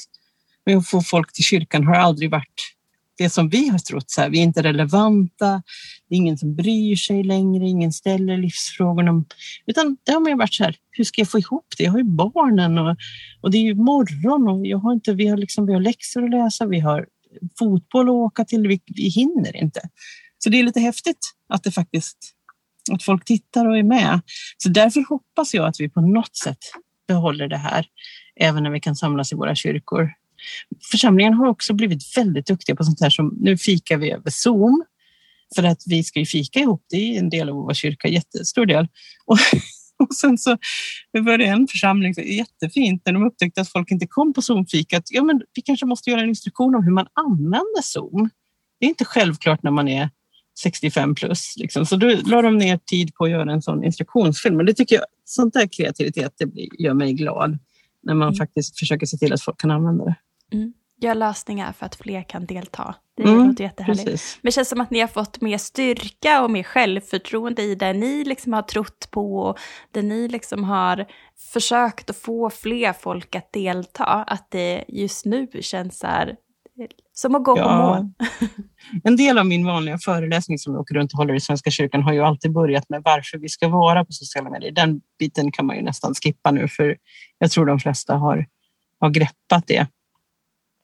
med 0.65 0.77
att 0.77 0.87
få 0.87 1.01
folk 1.01 1.33
till 1.33 1.43
kyrkan 1.43 1.87
har 1.87 1.95
aldrig 1.95 2.31
varit 2.31 2.75
det 3.17 3.29
som 3.29 3.49
vi 3.49 3.69
har 3.69 3.77
trott. 3.77 4.11
Så 4.11 4.21
här, 4.21 4.29
vi 4.29 4.39
är 4.39 4.43
inte 4.43 4.63
relevanta, 4.63 5.63
det 6.09 6.15
är 6.15 6.17
ingen 6.17 6.37
som 6.37 6.55
bryr 6.55 6.95
sig 6.95 7.23
längre, 7.23 7.67
ingen 7.67 7.93
ställer 7.93 8.37
livsfrågorna. 8.37 9.23
Utan 9.65 9.97
det 10.03 10.11
har 10.11 10.19
mer 10.19 10.35
varit 10.35 10.53
så 10.53 10.63
här, 10.63 10.75
hur 10.91 11.03
ska 11.03 11.21
jag 11.21 11.29
få 11.29 11.39
ihop 11.39 11.67
det? 11.77 11.83
Jag 11.83 11.91
har 11.91 11.97
ju 11.97 12.03
barnen 12.03 12.77
och, 12.77 12.97
och 13.41 13.51
det 13.51 13.57
är 13.57 13.61
ju 13.61 13.75
morgon 13.75 14.47
och 14.47 14.67
jag 14.67 14.77
har 14.77 14.93
inte, 14.93 15.13
vi, 15.13 15.27
har 15.27 15.37
liksom, 15.37 15.65
vi 15.65 15.73
har 15.73 15.81
läxor 15.81 16.23
att 16.23 16.29
läsa, 16.29 16.65
vi 16.65 16.79
har 16.79 17.07
fotboll 17.59 18.09
att 18.09 18.13
åka 18.13 18.45
till, 18.45 18.67
vi, 18.67 18.81
vi 18.85 19.09
hinner 19.09 19.55
inte. 19.55 19.81
Så 20.37 20.49
det 20.49 20.59
är 20.59 20.63
lite 20.63 20.79
häftigt 20.79 21.33
att 21.49 21.63
det 21.63 21.71
faktiskt 21.71 22.17
att 22.91 23.03
folk 23.03 23.25
tittar 23.25 23.65
och 23.65 23.77
är 23.77 23.83
med. 23.83 24.21
Så 24.57 24.69
därför 24.69 25.09
hoppas 25.09 25.53
jag 25.53 25.65
att 25.65 25.79
vi 25.79 25.89
på 25.89 26.01
något 26.01 26.35
sätt 26.35 26.57
behåller 27.07 27.47
det 27.47 27.57
här 27.57 27.85
även 28.35 28.63
när 28.63 28.69
vi 28.69 28.79
kan 28.79 28.95
samlas 28.95 29.31
i 29.31 29.35
våra 29.35 29.55
kyrkor. 29.55 30.11
Församlingen 30.91 31.33
har 31.33 31.47
också 31.47 31.73
blivit 31.73 32.17
väldigt 32.17 32.45
duktiga 32.45 32.75
på 32.75 32.83
sånt 32.83 33.01
här 33.01 33.09
som 33.09 33.37
nu 33.39 33.57
fikar 33.57 33.97
vi 33.97 34.11
över 34.11 34.29
Zoom 34.29 34.83
för 35.55 35.63
att 35.63 35.83
vi 35.85 36.03
ska 36.03 36.19
ju 36.19 36.25
fika 36.25 36.59
ihop. 36.59 36.85
Det 36.89 36.95
är 36.97 37.19
en 37.19 37.29
del 37.29 37.49
av 37.49 37.55
vår 37.55 37.73
kyrka, 37.73 38.07
jättestor 38.07 38.65
del. 38.65 38.87
Och, 39.25 39.37
och 39.99 40.15
sen 40.15 40.37
så 40.37 40.57
var 41.11 41.37
det 41.37 41.45
en 41.45 41.67
församling, 41.67 42.15
så 42.15 42.21
jättefint, 42.21 43.01
när 43.05 43.13
de 43.13 43.23
upptäckte 43.23 43.61
att 43.61 43.69
folk 43.69 43.91
inte 43.91 44.07
kom 44.07 44.33
på 44.33 44.41
Zoom-fikat. 44.41 45.03
Ja, 45.09 45.23
men 45.23 45.41
vi 45.53 45.61
kanske 45.61 45.85
måste 45.85 46.09
göra 46.09 46.21
en 46.21 46.29
instruktion 46.29 46.75
om 46.75 46.83
hur 46.83 46.91
man 46.91 47.07
använder 47.13 47.81
Zoom. 47.81 48.29
Det 48.79 48.85
är 48.85 48.89
inte 48.89 49.05
självklart 49.05 49.63
när 49.63 49.71
man 49.71 49.87
är 49.87 50.09
65 50.59 51.15
plus. 51.15 51.53
Liksom. 51.57 51.85
Så 51.85 51.95
då 51.95 52.15
la 52.25 52.41
de 52.41 52.57
ner 52.57 52.77
tid 52.77 53.15
på 53.15 53.23
att 53.23 53.31
göra 53.31 53.51
en 53.51 53.61
sån 53.61 53.83
instruktionsfilm. 53.83 54.57
Men 54.57 54.65
det 54.65 54.73
tycker 54.73 54.95
jag, 54.95 55.05
sånt 55.25 55.53
där 55.53 55.67
kreativitet 55.67 56.33
det 56.37 56.51
gör 56.79 56.93
mig 56.93 57.13
glad. 57.13 57.59
När 58.03 58.13
man 58.13 58.27
Mm. 58.27 58.37
faktiskt 58.37 58.79
försöker 58.79 59.05
se 59.05 59.17
till 59.17 59.33
att 59.33 59.41
folk 59.41 59.59
kan 59.61 59.71
använda 59.71 60.05
det. 60.05 60.15
Gör 61.01 61.15
lösningar 61.15 61.71
för 61.71 61.85
att 61.85 61.95
fler 61.95 62.23
kan 62.23 62.45
delta. 62.45 62.95
Det 63.17 63.23
Mm, 63.23 63.47
låter 63.47 63.63
jättehärligt. 63.63 64.05
Precis. 64.05 64.39
Men 64.41 64.47
det 64.49 64.51
känns 64.53 64.69
som 64.69 64.81
att 64.81 64.91
ni 64.91 64.99
har 64.99 65.07
fått 65.07 65.41
mer 65.41 65.57
styrka 65.57 66.43
och 66.43 66.51
mer 66.51 66.63
självförtroende 66.63 67.61
i 67.61 67.75
det 67.75 67.93
ni 67.93 68.23
liksom 68.23 68.53
har 68.53 68.61
trott 68.61 69.07
på 69.11 69.37
och 69.39 69.57
det 69.91 70.01
ni 70.01 70.27
liksom 70.27 70.63
har 70.63 71.05
försökt 71.53 72.09
att 72.09 72.17
få 72.17 72.49
fler 72.49 72.93
folk 72.93 73.35
att 73.35 73.53
delta. 73.53 74.03
Att 74.05 74.47
det 74.51 74.83
just 74.87 75.25
nu 75.25 75.47
känns 75.61 75.99
så 75.99 76.07
här, 76.07 76.35
som 77.13 77.35
att 77.35 77.43
gå 77.43 77.55
på 77.55 77.59
Ja. 77.61 77.77
mål. 77.77 78.09
En 79.03 79.15
del 79.17 79.37
av 79.37 79.45
min 79.45 79.65
vanliga 79.65 79.97
föreläsning 79.97 80.57
som 80.59 80.73
jag 80.73 80.81
åker 80.81 80.95
runt 80.95 81.13
och 81.13 81.17
håller 81.17 81.33
i 81.33 81.39
Svenska 81.39 81.71
kyrkan 81.71 82.03
har 82.03 82.13
ju 82.13 82.19
alltid 82.21 82.51
börjat 82.53 82.89
med 82.89 83.01
varför 83.05 83.37
vi 83.37 83.49
ska 83.49 83.67
vara 83.67 84.05
på 84.05 84.11
sociala 84.11 84.49
medier. 84.49 84.71
Den 84.71 85.01
biten 85.19 85.51
kan 85.51 85.65
man 85.65 85.75
ju 85.75 85.81
nästan 85.81 86.13
skippa 86.13 86.51
nu 86.51 86.67
för 86.67 86.97
jag 87.37 87.51
tror 87.51 87.65
de 87.65 87.79
flesta 87.79 88.15
har, 88.15 88.45
har 88.99 89.09
greppat 89.09 89.67
det. 89.67 89.87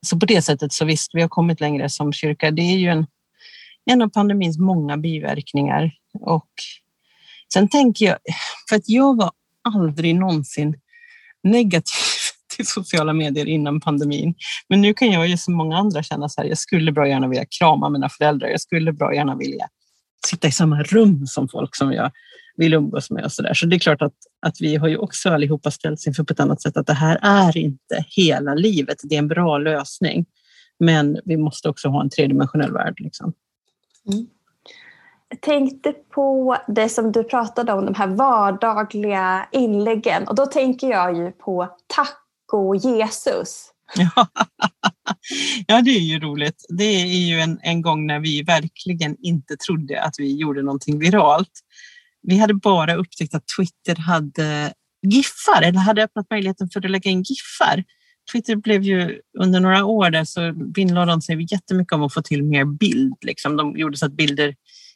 Så 0.07 0.19
på 0.19 0.25
det 0.25 0.41
sättet 0.41 0.73
så 0.73 0.85
visst, 0.85 1.09
vi 1.13 1.21
har 1.21 1.29
kommit 1.29 1.59
längre 1.59 1.89
som 1.89 2.13
kyrka. 2.13 2.51
Det 2.51 2.61
är 2.61 2.77
ju 2.77 2.87
en, 2.87 3.05
en 3.85 4.01
av 4.01 4.09
pandemins 4.09 4.57
många 4.57 4.97
biverkningar. 4.97 5.91
Och 6.19 6.49
sen 7.53 7.69
tänker 7.69 8.05
jag, 8.05 8.17
för 8.69 8.75
att 8.75 8.89
jag 8.89 9.17
var 9.17 9.31
aldrig 9.75 10.15
någonsin 10.15 10.75
negativ 11.43 12.03
till 12.55 12.67
sociala 12.67 13.13
medier 13.13 13.45
innan 13.45 13.79
pandemin. 13.79 14.35
Men 14.69 14.81
nu 14.81 14.93
kan 14.93 15.11
jag 15.11 15.27
ju 15.27 15.37
som 15.37 15.53
många 15.53 15.77
andra 15.77 16.03
känna 16.03 16.29
så 16.29 16.41
här, 16.41 16.47
jag 16.47 16.57
skulle 16.57 16.91
bra 16.91 17.07
gärna 17.07 17.27
vilja 17.27 17.45
krama 17.59 17.89
mina 17.89 18.09
föräldrar. 18.09 18.47
Jag 18.47 18.61
skulle 18.61 18.93
bra 18.93 19.13
gärna 19.13 19.35
vilja 19.35 19.67
sitta 20.27 20.47
i 20.47 20.51
samma 20.51 20.83
rum 20.83 21.27
som 21.27 21.49
folk 21.49 21.75
som 21.75 21.93
jag 21.93 22.11
vill 22.57 22.73
umgås 22.73 23.11
med 23.11 23.25
och 23.25 23.31
så 23.31 23.41
där. 23.41 23.53
Så 23.53 23.65
det 23.65 23.75
är 23.75 23.79
klart 23.79 24.01
att, 24.01 24.13
att 24.41 24.61
vi 24.61 24.75
har 24.75 24.87
ju 24.87 24.97
också 24.97 25.29
allihopa 25.29 25.71
ställts 25.71 26.07
inför 26.07 26.23
på 26.23 26.33
ett 26.33 26.39
annat 26.39 26.61
sätt 26.61 26.77
att 26.77 26.87
det 26.87 26.93
här 26.93 27.19
är 27.21 27.57
inte 27.57 28.05
hela 28.07 28.53
livet. 28.53 28.97
Det 29.03 29.15
är 29.15 29.19
en 29.19 29.27
bra 29.27 29.57
lösning. 29.57 30.25
Men 30.79 31.19
vi 31.25 31.37
måste 31.37 31.69
också 31.69 31.87
ha 31.89 32.01
en 32.01 32.09
tredimensionell 32.09 32.73
värld. 32.73 32.95
Liksom. 32.99 33.33
Jag 35.29 35.41
tänkte 35.41 35.91
på 35.91 36.57
det 36.67 36.89
som 36.89 37.11
du 37.11 37.23
pratade 37.23 37.73
om, 37.73 37.85
de 37.85 37.95
här 37.95 38.07
vardagliga 38.07 39.47
inläggen. 39.51 40.27
Och 40.27 40.35
då 40.35 40.45
tänker 40.45 40.89
jag 40.89 41.17
ju 41.17 41.31
på 41.31 41.77
taco 41.87 42.75
Jesus. 42.75 43.71
Ja. 43.95 44.27
ja, 45.67 45.81
det 45.81 45.91
är 45.91 45.99
ju 45.99 46.19
roligt. 46.19 46.65
Det 46.69 46.83
är 46.83 47.27
ju 47.27 47.39
en, 47.39 47.59
en 47.61 47.81
gång 47.81 48.07
när 48.07 48.19
vi 48.19 48.43
verkligen 48.43 49.15
inte 49.19 49.57
trodde 49.57 50.01
att 50.01 50.15
vi 50.17 50.35
gjorde 50.35 50.61
någonting 50.61 50.99
viralt. 50.99 51.51
Vi 52.21 52.37
hade 52.37 52.53
bara 52.53 52.95
upptäckt 52.95 53.35
att 53.35 53.43
Twitter 53.57 54.01
hade 54.01 54.73
giffar 55.07 55.61
eller 55.61 55.79
hade 55.79 56.03
öppnat 56.03 56.25
möjligheten 56.29 56.69
för 56.69 56.79
att 56.79 56.91
lägga 56.91 57.11
in 57.11 57.23
giffar. 57.23 57.83
Twitter 58.31 58.55
blev 58.55 58.83
ju 58.83 59.19
under 59.39 59.59
några 59.59 59.85
år 59.85 60.09
där 60.09 60.23
så 60.23 60.71
vinnlade 60.75 61.11
de 61.11 61.21
sig 61.21 61.47
jättemycket 61.51 61.93
om 61.93 62.03
att 62.03 62.13
få 62.13 62.21
till 62.21 62.43
mer 62.43 62.65
bild. 62.65 63.15
Liksom. 63.21 63.57
De 63.57 63.77
gjorde 63.77 63.97
så 63.97 64.05
att 64.05 64.17
bilder 64.17 64.55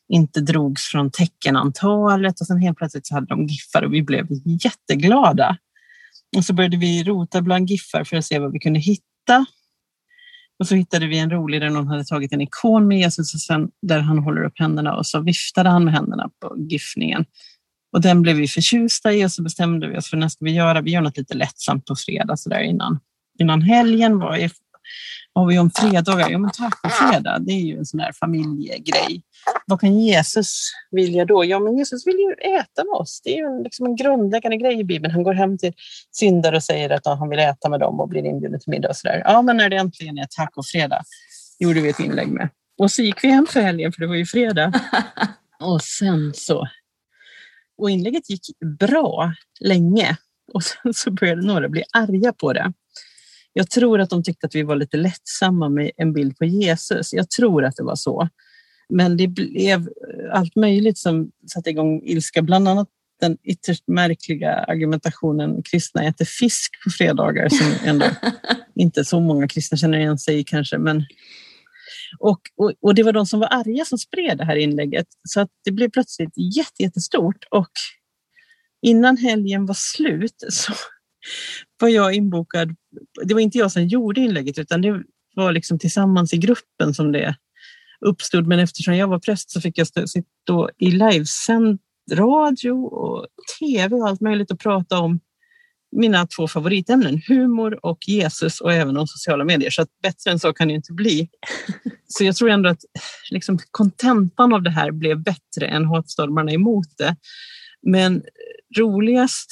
inte 0.09 0.41
drogs 0.41 0.83
från 0.83 1.11
teckenantalet 1.11 2.41
och 2.41 2.47
sen 2.47 2.61
helt 2.61 2.77
plötsligt 2.77 3.07
så 3.07 3.15
hade 3.15 3.27
de 3.27 3.47
giffar 3.47 3.83
och 3.83 3.93
vi 3.93 4.03
blev 4.03 4.27
jätteglada. 4.63 5.57
Och 6.37 6.45
så 6.45 6.53
började 6.53 6.77
vi 6.77 7.03
rota 7.03 7.41
bland 7.41 7.69
giffar 7.69 8.03
för 8.03 8.17
att 8.17 8.25
se 8.25 8.39
vad 8.39 8.51
vi 8.51 8.59
kunde 8.59 8.79
hitta. 8.79 9.45
Och 10.61 10.67
så 10.67 10.75
hittade 10.75 11.07
vi 11.07 11.17
en 11.17 11.29
rolig 11.29 11.61
där 11.61 11.69
någon 11.69 11.87
hade 11.87 12.05
tagit 12.05 12.33
en 12.33 12.41
ikon 12.41 12.87
med 12.87 12.99
Jesus 12.99 13.33
och 13.33 13.39
sen 13.39 13.69
där 13.81 13.99
han 13.99 14.19
håller 14.19 14.43
upp 14.43 14.59
händerna 14.59 14.95
och 14.95 15.05
så 15.05 15.21
viftade 15.21 15.69
han 15.69 15.85
med 15.85 15.93
händerna 15.93 16.29
på 16.41 16.55
giffningen. 16.69 17.25
Och 17.93 18.01
den 18.01 18.21
blev 18.21 18.35
vi 18.35 18.47
förtjusta 18.47 19.13
i 19.13 19.25
och 19.25 19.31
så 19.31 19.43
bestämde 19.43 19.87
vi 19.87 19.97
oss 19.97 20.09
för 20.09 20.17
när 20.17 20.27
ska 20.27 20.45
vi 20.45 20.51
göra? 20.51 20.81
Vi 20.81 20.91
gör 20.91 21.01
något 21.01 21.17
lite 21.17 21.33
lättsamt 21.33 21.85
på 21.85 21.95
fredag 21.95 22.37
så 22.37 22.49
där 22.49 22.61
innan, 22.61 22.99
innan 23.39 23.61
helgen. 23.61 24.19
Var 24.19 24.35
har 25.35 25.47
vi 25.47 25.59
om 25.59 25.71
fredagar? 25.71 26.29
Ja, 26.29 26.37
men 26.37 26.51
tacofredag, 26.51 27.45
det 27.45 27.51
är 27.51 27.59
ju 27.59 27.77
en 27.77 27.85
sån 27.85 27.97
där 27.97 28.11
familjegrej. 28.19 29.23
Vad 29.65 29.79
kan 29.79 29.99
Jesus 29.99 30.71
vilja 30.91 31.25
då? 31.25 31.45
Ja, 31.45 31.59
men 31.59 31.77
Jesus 31.77 32.07
vill 32.07 32.15
ju 32.15 32.31
äta 32.55 32.83
med 32.83 32.93
oss. 32.93 33.21
Det 33.23 33.33
är 33.33 33.37
ju 33.37 33.45
en, 33.45 33.63
liksom 33.63 33.85
en 33.85 33.95
grundläggande 33.95 34.57
grej 34.57 34.79
i 34.79 34.83
Bibeln. 34.83 35.13
Han 35.13 35.23
går 35.23 35.33
hem 35.33 35.57
till 35.57 35.73
syndare 36.11 36.55
och 36.55 36.63
säger 36.63 36.89
att 36.89 37.05
han 37.05 37.29
vill 37.29 37.39
äta 37.39 37.69
med 37.69 37.79
dem 37.79 37.99
och 37.99 38.09
blir 38.09 38.25
inbjuden 38.25 38.59
till 38.59 38.71
middag 38.71 38.89
och 38.89 38.95
sådär. 38.95 39.21
Ja, 39.25 39.41
men 39.41 39.57
när 39.57 39.69
det 39.69 39.75
äntligen 39.75 40.17
är 40.17 40.27
tacofredag 40.37 41.03
gjorde 41.59 41.81
vi 41.81 41.89
ett 41.89 41.99
inlägg 41.99 42.27
med. 42.27 42.49
Och 42.77 42.91
så 42.91 43.01
gick 43.01 43.23
vi 43.23 43.27
hem 43.27 43.47
för 43.47 43.61
helgen, 43.61 43.91
för 43.91 44.01
det 44.01 44.07
var 44.07 44.15
ju 44.15 44.25
fredag. 44.25 44.73
Och 45.59 45.81
sen 45.81 46.33
så... 46.35 46.67
Och 47.77 47.89
inlägget 47.89 48.29
gick 48.29 48.41
bra 48.79 49.33
länge. 49.59 50.17
Och 50.53 50.63
sen 50.63 50.93
så 50.93 51.11
började 51.11 51.41
några 51.47 51.69
bli 51.69 51.83
arga 51.93 52.33
på 52.33 52.53
det. 52.53 52.73
Jag 53.53 53.69
tror 53.69 54.01
att 54.01 54.09
de 54.09 54.23
tyckte 54.23 54.47
att 54.47 54.55
vi 54.55 54.63
var 54.63 54.75
lite 54.75 54.97
lättsamma 54.97 55.69
med 55.69 55.91
en 55.97 56.13
bild 56.13 56.37
på 56.37 56.45
Jesus. 56.45 57.13
Jag 57.13 57.29
tror 57.29 57.63
att 57.63 57.75
det 57.75 57.83
var 57.83 57.95
så. 57.95 58.29
Men 58.89 59.17
det 59.17 59.27
blev 59.27 59.89
allt 60.31 60.55
möjligt 60.55 60.97
som 60.97 61.31
satte 61.53 61.69
igång 61.69 62.01
ilska, 62.03 62.41
bland 62.41 62.67
annat 62.67 62.87
den 63.21 63.37
ytterst 63.43 63.87
märkliga 63.87 64.53
argumentationen 64.53 65.63
kristna 65.63 66.03
äter 66.03 66.25
fisk 66.25 66.71
på 66.83 66.89
fredagar 66.89 67.49
som 67.49 67.73
ändå 67.85 68.05
inte 68.75 69.05
så 69.05 69.19
många 69.19 69.47
kristna 69.47 69.77
känner 69.77 69.97
igen 69.97 70.17
sig 70.17 70.39
i 70.39 70.43
kanske. 70.43 70.77
Men, 70.77 71.05
och, 72.19 72.41
och, 72.57 72.73
och 72.81 72.95
det 72.95 73.03
var 73.03 73.13
de 73.13 73.25
som 73.25 73.39
var 73.39 73.47
arga 73.47 73.85
som 73.85 73.97
spred 73.97 74.37
det 74.37 74.45
här 74.45 74.55
inlägget 74.55 75.07
så 75.29 75.41
att 75.41 75.49
det 75.65 75.71
blev 75.71 75.89
plötsligt 75.89 76.33
jätte, 76.57 76.83
jättestort 76.83 77.45
och 77.51 77.71
innan 78.81 79.17
helgen 79.17 79.65
var 79.65 79.77
slut 79.77 80.35
så, 80.49 80.73
var 81.79 81.89
jag 81.89 82.13
inbokad. 82.13 82.75
Det 83.23 83.33
var 83.33 83.41
inte 83.41 83.57
jag 83.57 83.71
som 83.71 83.87
gjorde 83.87 84.21
inlägget 84.21 84.57
utan 84.57 84.81
det 84.81 85.03
var 85.35 85.51
liksom 85.51 85.79
tillsammans 85.79 86.33
i 86.33 86.37
gruppen 86.37 86.93
som 86.93 87.11
det 87.11 87.35
uppstod. 88.05 88.47
Men 88.47 88.59
eftersom 88.59 88.95
jag 88.95 89.07
var 89.07 89.19
präst 89.19 89.51
så 89.51 89.61
fick 89.61 89.77
jag 89.77 89.87
sitta 89.87 90.69
i 90.77 90.91
livesänd 90.91 91.79
radio 92.11 92.71
och 92.71 93.27
tv 93.59 93.95
och 93.95 94.07
allt 94.07 94.21
möjligt 94.21 94.51
och 94.51 94.59
prata 94.59 94.99
om 94.99 95.19
mina 95.91 96.27
två 96.27 96.47
favoritämnen, 96.47 97.21
humor 97.27 97.85
och 97.85 98.07
Jesus 98.07 98.61
och 98.61 98.73
även 98.73 98.97
om 98.97 99.07
sociala 99.07 99.43
medier. 99.43 99.69
Så 99.69 99.81
att 99.81 99.89
bättre 100.03 100.31
än 100.31 100.39
så 100.39 100.53
kan 100.53 100.67
det 100.67 100.73
inte 100.73 100.93
bli. 100.93 101.29
Så 102.07 102.23
jag 102.23 102.35
tror 102.35 102.49
ändå 102.49 102.69
att 102.69 102.81
liksom, 103.31 103.59
kontentan 103.71 104.53
av 104.53 104.63
det 104.63 104.69
här 104.69 104.91
blev 104.91 105.23
bättre 105.23 105.67
än 105.67 105.85
hatstormarna 105.85 106.51
emot 106.51 106.97
det. 106.97 107.15
Men 107.81 108.23
roligast, 108.77 109.51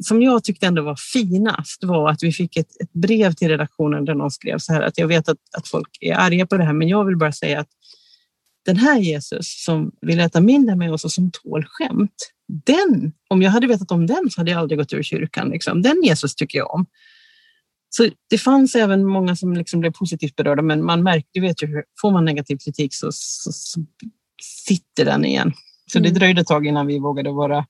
som 0.00 0.22
jag 0.22 0.44
tyckte 0.44 0.66
ändå 0.66 0.82
var 0.82 0.96
finast, 1.12 1.84
var 1.84 2.10
att 2.10 2.22
vi 2.22 2.32
fick 2.32 2.56
ett, 2.56 2.80
ett, 2.80 2.92
brev 2.92 3.32
till 3.32 3.48
redaktionen 3.48 4.04
där 4.04 4.14
någon 4.14 4.30
skrev 4.30 4.58
så 4.58 4.72
här 4.72 4.82
att 4.82 4.98
jag 4.98 5.06
vet 5.06 5.28
att, 5.28 5.38
att 5.56 5.68
folk 5.68 5.98
är 6.00 6.14
arga 6.14 6.46
på 6.46 6.56
det 6.56 6.64
här, 6.64 6.72
men 6.72 6.88
jag 6.88 7.04
vill 7.04 7.16
bara 7.16 7.32
säga 7.32 7.60
att 7.60 7.68
den 8.64 8.76
här 8.76 8.98
Jesus 8.98 9.64
som 9.64 9.92
vill 10.00 10.20
äta 10.20 10.40
middag 10.40 10.76
med 10.76 10.92
oss 10.92 11.04
och 11.04 11.12
som 11.12 11.30
tål 11.30 11.64
skämt, 11.68 12.32
den, 12.48 13.12
om 13.28 13.42
jag 13.42 13.50
hade 13.50 13.66
vetat 13.66 13.90
om 13.90 14.06
den 14.06 14.30
så 14.30 14.40
hade 14.40 14.50
jag 14.50 14.60
aldrig 14.60 14.78
gått 14.78 14.92
ur 14.92 15.02
kyrkan. 15.02 15.48
Liksom. 15.48 15.82
Den 15.82 16.02
Jesus 16.02 16.34
tycker 16.34 16.58
jag 16.58 16.74
om. 16.74 16.86
Så 17.88 18.08
det 18.30 18.38
fanns 18.38 18.74
även 18.74 19.04
många 19.04 19.36
som 19.36 19.54
liksom 19.54 19.80
blev 19.80 19.92
positivt 19.92 20.36
berörda, 20.36 20.62
men 20.62 20.84
man 20.84 21.02
märkte, 21.02 21.30
du 21.32 21.40
vet 21.40 21.62
ju 21.62 21.66
hur, 21.66 21.84
får 22.00 22.10
man 22.10 22.24
negativ 22.24 22.58
kritik 22.64 22.94
så, 22.94 23.08
så, 23.12 23.52
så 23.52 23.80
sitter 24.66 25.04
den 25.04 25.24
igen. 25.24 25.52
Så 25.92 25.98
mm. 25.98 26.12
det 26.12 26.18
dröjde 26.18 26.40
ett 26.40 26.46
tag 26.46 26.66
innan 26.66 26.86
vi 26.86 26.98
vågade 26.98 27.30
vara 27.30 27.66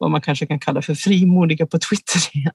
vad 0.00 0.10
man 0.10 0.20
kanske 0.20 0.46
kan 0.46 0.60
kalla 0.60 0.82
för 0.82 0.94
frimodiga 0.94 1.66
på 1.66 1.78
Twitter 1.78 2.20
igen. 2.38 2.52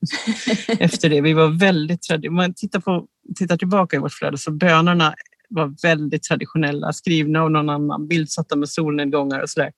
Efter 0.80 1.10
det. 1.10 1.22
Vi 1.22 1.34
var 1.34 1.48
väldigt 1.48 2.02
traditionella. 2.02 2.30
Om 2.30 2.36
man 2.36 2.54
tittar, 2.54 2.80
på, 2.80 3.06
tittar 3.36 3.58
tillbaka 3.58 3.96
i 3.96 4.00
vårt 4.00 4.14
flöde 4.14 4.38
så 4.38 4.52
bönerna 4.52 5.16
var 5.50 5.76
väldigt 5.82 6.24
traditionella, 6.24 6.94
skrivna 6.94 7.42
av 7.42 7.52
någon 7.52 7.70
annan, 7.70 8.08
bildsatta 8.08 8.56
med 8.56 8.70
solnedgångar 8.70 9.40
och 9.40 9.50
sådär. 9.50 9.72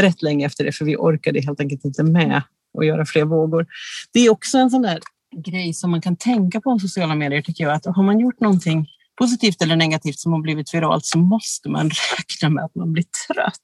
Rätt 0.00 0.22
länge 0.22 0.46
efter 0.46 0.64
det, 0.64 0.72
för 0.72 0.84
vi 0.84 0.96
orkade 0.96 1.40
helt 1.40 1.60
enkelt 1.60 1.84
inte 1.84 2.02
med 2.02 2.42
att 2.78 2.86
göra 2.86 3.06
fler 3.06 3.24
vågor. 3.24 3.66
Det 4.12 4.20
är 4.20 4.30
också 4.30 4.58
en 4.58 4.70
sån 4.70 4.82
där 4.82 4.98
grej 5.44 5.74
som 5.74 5.90
man 5.90 6.00
kan 6.00 6.16
tänka 6.16 6.60
på 6.60 6.70
om 6.70 6.80
sociala 6.80 7.14
medier, 7.14 7.42
tycker 7.42 7.64
jag, 7.64 7.74
att 7.74 7.86
har 7.86 8.02
man 8.02 8.20
gjort 8.20 8.40
någonting 8.40 8.88
positivt 9.18 9.62
eller 9.62 9.76
negativt 9.76 10.18
som 10.18 10.32
har 10.32 10.40
blivit 10.40 10.74
viralt 10.74 11.04
så 11.04 11.18
måste 11.18 11.68
man 11.68 11.90
räkna 12.18 12.50
med 12.50 12.64
att 12.64 12.74
man 12.74 12.92
blir 12.92 13.04
trött. 13.04 13.60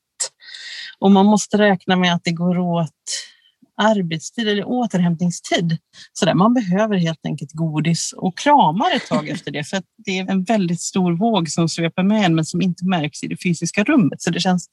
Och 0.99 1.11
man 1.11 1.27
måste 1.27 1.59
räkna 1.59 1.97
med 1.97 2.15
att 2.15 2.25
det 2.25 2.33
går 2.33 2.59
åt 2.59 2.91
arbetstid 3.83 4.49
eller 4.49 4.65
återhämtningstid. 4.65 5.79
Så 6.13 6.25
där, 6.25 6.35
man 6.35 6.55
behöver 6.55 6.97
helt 6.97 7.27
enkelt 7.27 7.53
godis 7.53 8.15
och 8.17 8.39
kramar 8.39 8.97
ett 8.97 9.07
tag 9.09 9.29
efter 9.29 9.51
det 9.51 9.65
för 9.65 9.83
det 9.97 10.19
är 10.19 10.31
en 10.31 10.45
väldigt 10.45 10.81
stor 10.81 11.13
våg 11.13 11.49
som 11.49 11.69
sveper 11.69 12.03
med 12.03 12.27
en 12.27 12.35
men 12.35 12.45
som 12.45 12.63
inte 12.63 12.85
märks 12.87 13.23
i 13.23 13.27
det 13.27 13.43
fysiska 13.43 13.85
rummet. 13.85 14.23
Så 14.23 14.31
det 14.31 14.41
känns 14.41 14.69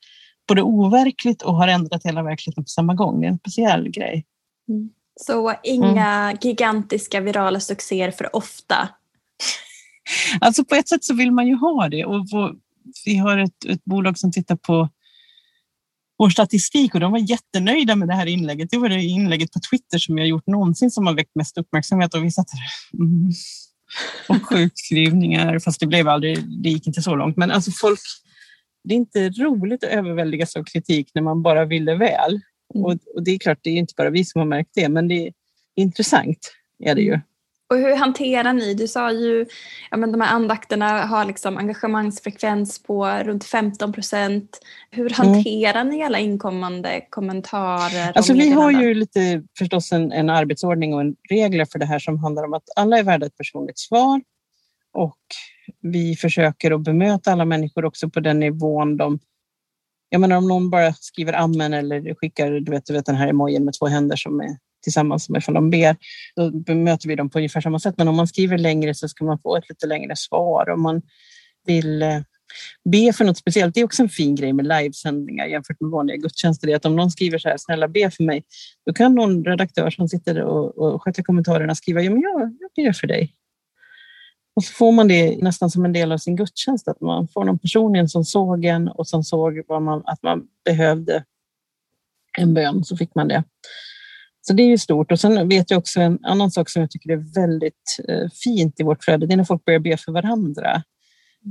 både 0.48 0.62
overkligt 0.62 1.42
och 1.42 1.56
har 1.56 1.68
ändrat 1.68 2.06
hela 2.06 2.24
verkligheten 2.24 2.64
på 2.64 2.68
samma 2.68 2.94
gång. 2.94 3.22
Det 3.22 3.28
är 3.28 3.32
en 3.32 3.38
speciell 3.38 3.90
grej. 3.90 4.26
Mm. 4.70 4.90
Så 5.16 5.54
inga 5.64 6.30
mm. 6.30 6.38
gigantiska 6.42 7.22
virala 7.22 7.60
succéer 7.60 8.12
för 8.12 8.36
ofta? 8.36 8.90
Alltså 10.42 10.66
på 10.66 10.76
ett 10.76 10.88
sätt 10.88 11.04
så 11.04 11.14
vill 11.14 11.32
man 11.32 11.48
ju 11.48 11.56
ha 11.56 11.90
det 11.90 12.06
och 12.06 12.26
vi 13.06 13.16
har 13.16 13.38
ett, 13.38 13.66
ett 13.66 13.86
bolag 13.86 14.18
som 14.18 14.32
tittar 14.32 14.56
på 14.56 14.90
vår 16.20 16.30
statistik 16.30 16.94
och 16.94 17.00
de 17.00 17.12
var 17.12 17.20
jättenöjda 17.20 17.96
med 17.96 18.08
det 18.08 18.14
här 18.14 18.26
inlägget. 18.26 18.72
Det 18.72 18.78
var 18.78 18.90
det 18.90 19.04
inlägget 19.04 19.52
på 19.52 19.60
Twitter 19.70 19.98
som 19.98 20.18
jag 20.18 20.28
gjort 20.28 20.48
någonsin 20.48 20.92
som 20.92 21.08
har 21.08 21.14
väckt 21.14 21.36
mest 21.36 21.58
uppmärksamhet 21.58 22.14
och 22.14 22.24
vi 22.24 22.32
satt 22.32 22.48
mm. 22.94 23.32
och 24.28 24.50
sjukskrivningar, 24.50 25.60
fast 25.60 25.80
det 25.80 25.88
blev 25.88 26.08
aldrig, 26.08 26.64
det 26.64 26.70
gick 26.70 26.88
inte 26.88 27.02
så 27.02 27.16
långt. 27.16 27.38
Men 27.38 27.52
alltså 27.52 27.72
folk, 27.72 28.00
det 28.84 28.94
är 28.94 28.98
inte 28.98 29.30
roligt 29.30 29.84
att 29.84 29.90
överväldigas 29.90 30.56
av 30.56 30.64
kritik 30.64 31.12
när 31.14 31.22
man 31.22 31.42
bara 31.42 31.66
ville 31.66 31.96
väl. 31.96 32.42
Mm. 32.76 32.86
Och, 32.86 32.92
och, 33.16 33.24
det 33.24 33.32
är 33.32 33.40
klart, 33.40 33.60
det 33.62 33.70
är 33.70 33.78
inte 33.78 33.94
bara 33.98 34.10
vi 34.10 34.26
som 34.26 34.40
har 34.40 34.46
märkt 34.46 34.72
det, 34.74 34.90
men 34.90 35.08
det 35.08 35.28
är 35.28 35.34
intressant 35.76 36.56
är 36.84 36.96
det 36.96 37.02
ju. 37.02 37.20
Och 37.70 37.78
hur 37.78 37.96
hanterar 37.96 38.54
ni, 38.54 38.74
du 38.74 38.88
sa 38.88 39.12
ju 39.12 39.46
ja 39.92 39.98
men 39.98 40.12
de 40.12 40.22
här 40.22 40.34
andakterna 40.36 41.06
har 41.06 41.26
liksom 41.26 41.58
engagemangsfrekvens 41.58 42.84
på 42.84 43.08
runt 43.08 43.44
15 43.44 43.94
procent. 43.94 44.60
Hur 44.92 45.14
mm. 45.14 45.14
hanterar 45.14 45.82
mm. 45.82 45.94
ni 45.94 46.04
alla 46.04 46.20
inkommande 46.20 47.06
kommentarer? 47.10 48.12
Alltså 48.16 48.34
vi 48.34 48.52
har 48.52 48.72
ju 48.72 48.94
lite 48.94 49.44
förstås 49.58 49.92
en, 49.92 50.12
en 50.12 50.30
arbetsordning 50.30 50.94
och 50.94 51.02
en 51.02 51.16
regler 51.30 51.66
för 51.66 51.80
det 51.80 51.86
här 51.86 52.00
som 52.00 52.20
handlar 52.20 52.44
om 52.44 52.54
att 52.54 52.70
alla 52.76 52.98
är 52.98 53.04
värda 53.04 53.26
ett 53.26 53.38
personligt 53.38 53.80
svar 53.80 54.22
och 54.94 55.20
vi 55.82 56.16
försöker 56.16 56.72
att 56.72 56.82
bemöta 56.82 57.32
alla 57.32 57.46
människor 57.46 57.86
också 57.86 58.10
på 58.10 58.20
den 58.20 58.40
nivån 58.40 58.98
de 58.98 59.20
jag 60.10 60.22
menar 60.22 60.38
om 60.38 60.48
någon 60.48 60.70
bara 60.70 60.94
skriver 60.94 61.34
amen 61.34 61.74
eller 61.74 62.16
skickar 62.16 62.52
du 62.52 62.72
vet, 62.72 62.86
du 62.86 62.94
vet 62.94 63.06
den 63.06 63.16
här 63.16 63.28
emojin 63.28 63.66
med 63.66 63.74
två 63.80 63.88
händer 63.88 64.16
som 64.16 64.40
är 64.40 64.58
tillsammans 64.84 65.30
med 65.30 65.40
ifall 65.40 65.54
de 65.54 65.70
ber. 65.70 65.96
Då 66.36 66.52
bemöter 66.52 67.08
vi 67.08 67.16
dem 67.16 67.30
på 67.30 67.40
ungefär 67.40 67.62
samma 67.62 67.80
sätt. 67.80 67.96
Men 67.98 68.08
om 68.08 68.16
man 68.16 68.28
skriver 68.28 68.58
längre 68.58 68.94
så 68.94 69.08
ska 69.08 69.26
man 69.26 69.40
få 69.40 69.58
ett 69.58 69.70
lite 69.70 69.88
längre 69.88 70.16
svar. 70.16 70.70
Om 70.70 70.82
man 70.82 71.02
vill 71.66 72.02
eh, 72.02 72.20
be 72.90 73.14
för 73.14 73.26
något 73.26 73.38
speciellt. 73.38 73.74
Det 73.76 73.80
är 73.80 73.86
också 73.86 74.04
en 74.04 74.10
fin 74.10 74.36
grej 74.36 74.54
med 74.54 74.68
livesändningar 74.68 75.46
jämfört 75.46 75.82
med 75.82 75.90
vanliga 75.92 76.18
gudstjänster. 76.18 76.68
Det 76.68 76.74
är 76.74 76.78
att 76.78 76.86
om 76.86 76.96
någon 76.96 77.12
skriver 77.12 77.38
så 77.38 77.50
här, 77.50 77.58
snälla 77.58 77.88
be 77.88 78.12
för 78.12 78.24
mig, 78.24 78.44
då 78.86 78.94
kan 78.94 79.16
någon 79.16 79.46
redaktör 79.46 79.90
som 79.90 80.08
sitter 80.08 80.42
och, 80.42 80.78
och 80.78 81.04
sköter 81.04 81.24
kommentarerna 81.24 81.76
skriva, 81.76 82.02
ja 82.02 82.12
men 82.12 82.22
jag, 82.22 82.42
jag 82.42 82.86
ber 82.86 82.94
för 82.94 83.08
dig. 83.08 83.36
Och 84.56 84.64
så 84.64 84.74
får 84.74 84.92
man 84.92 85.08
det 85.08 85.38
nästan 85.42 85.70
som 85.70 85.86
en 85.86 85.94
del 85.94 86.12
av 86.12 86.18
sin 86.18 86.36
gudstjänst, 86.36 86.88
att 86.88 87.02
man 87.02 87.28
får 87.28 87.44
någon 87.46 87.60
personligen 87.60 88.10
som 88.10 88.26
såg 88.26 88.66
en 88.66 88.88
och 88.88 89.08
som 89.08 89.24
såg 89.24 89.62
vad 89.68 89.82
man, 89.82 90.04
att 90.06 90.24
man 90.24 90.48
behövde 90.66 91.24
en 92.38 92.54
bön, 92.54 92.84
så 92.84 92.98
fick 92.98 93.16
man 93.16 93.28
det. 93.28 93.44
Så 94.42 94.54
det 94.54 94.64
är 94.64 94.68
ju 94.68 94.78
stort. 94.78 95.12
Och 95.12 95.20
sen 95.20 95.50
vet 95.50 95.72
jag 95.72 95.78
också 95.78 96.00
en 96.00 96.20
annan 96.24 96.52
sak 96.52 96.70
som 96.70 96.82
jag 96.82 96.92
tycker 96.92 97.10
är 97.10 97.34
väldigt 97.36 98.00
eh, 98.08 98.30
fint 98.44 98.80
i 98.80 98.84
vårt 98.84 99.04
flöde, 99.04 99.26
det 99.26 99.34
är 99.34 99.38
när 99.38 99.44
folk 99.44 99.66
börjar 99.66 99.80
be 99.80 99.98
för 99.98 100.12
varandra. 100.12 100.84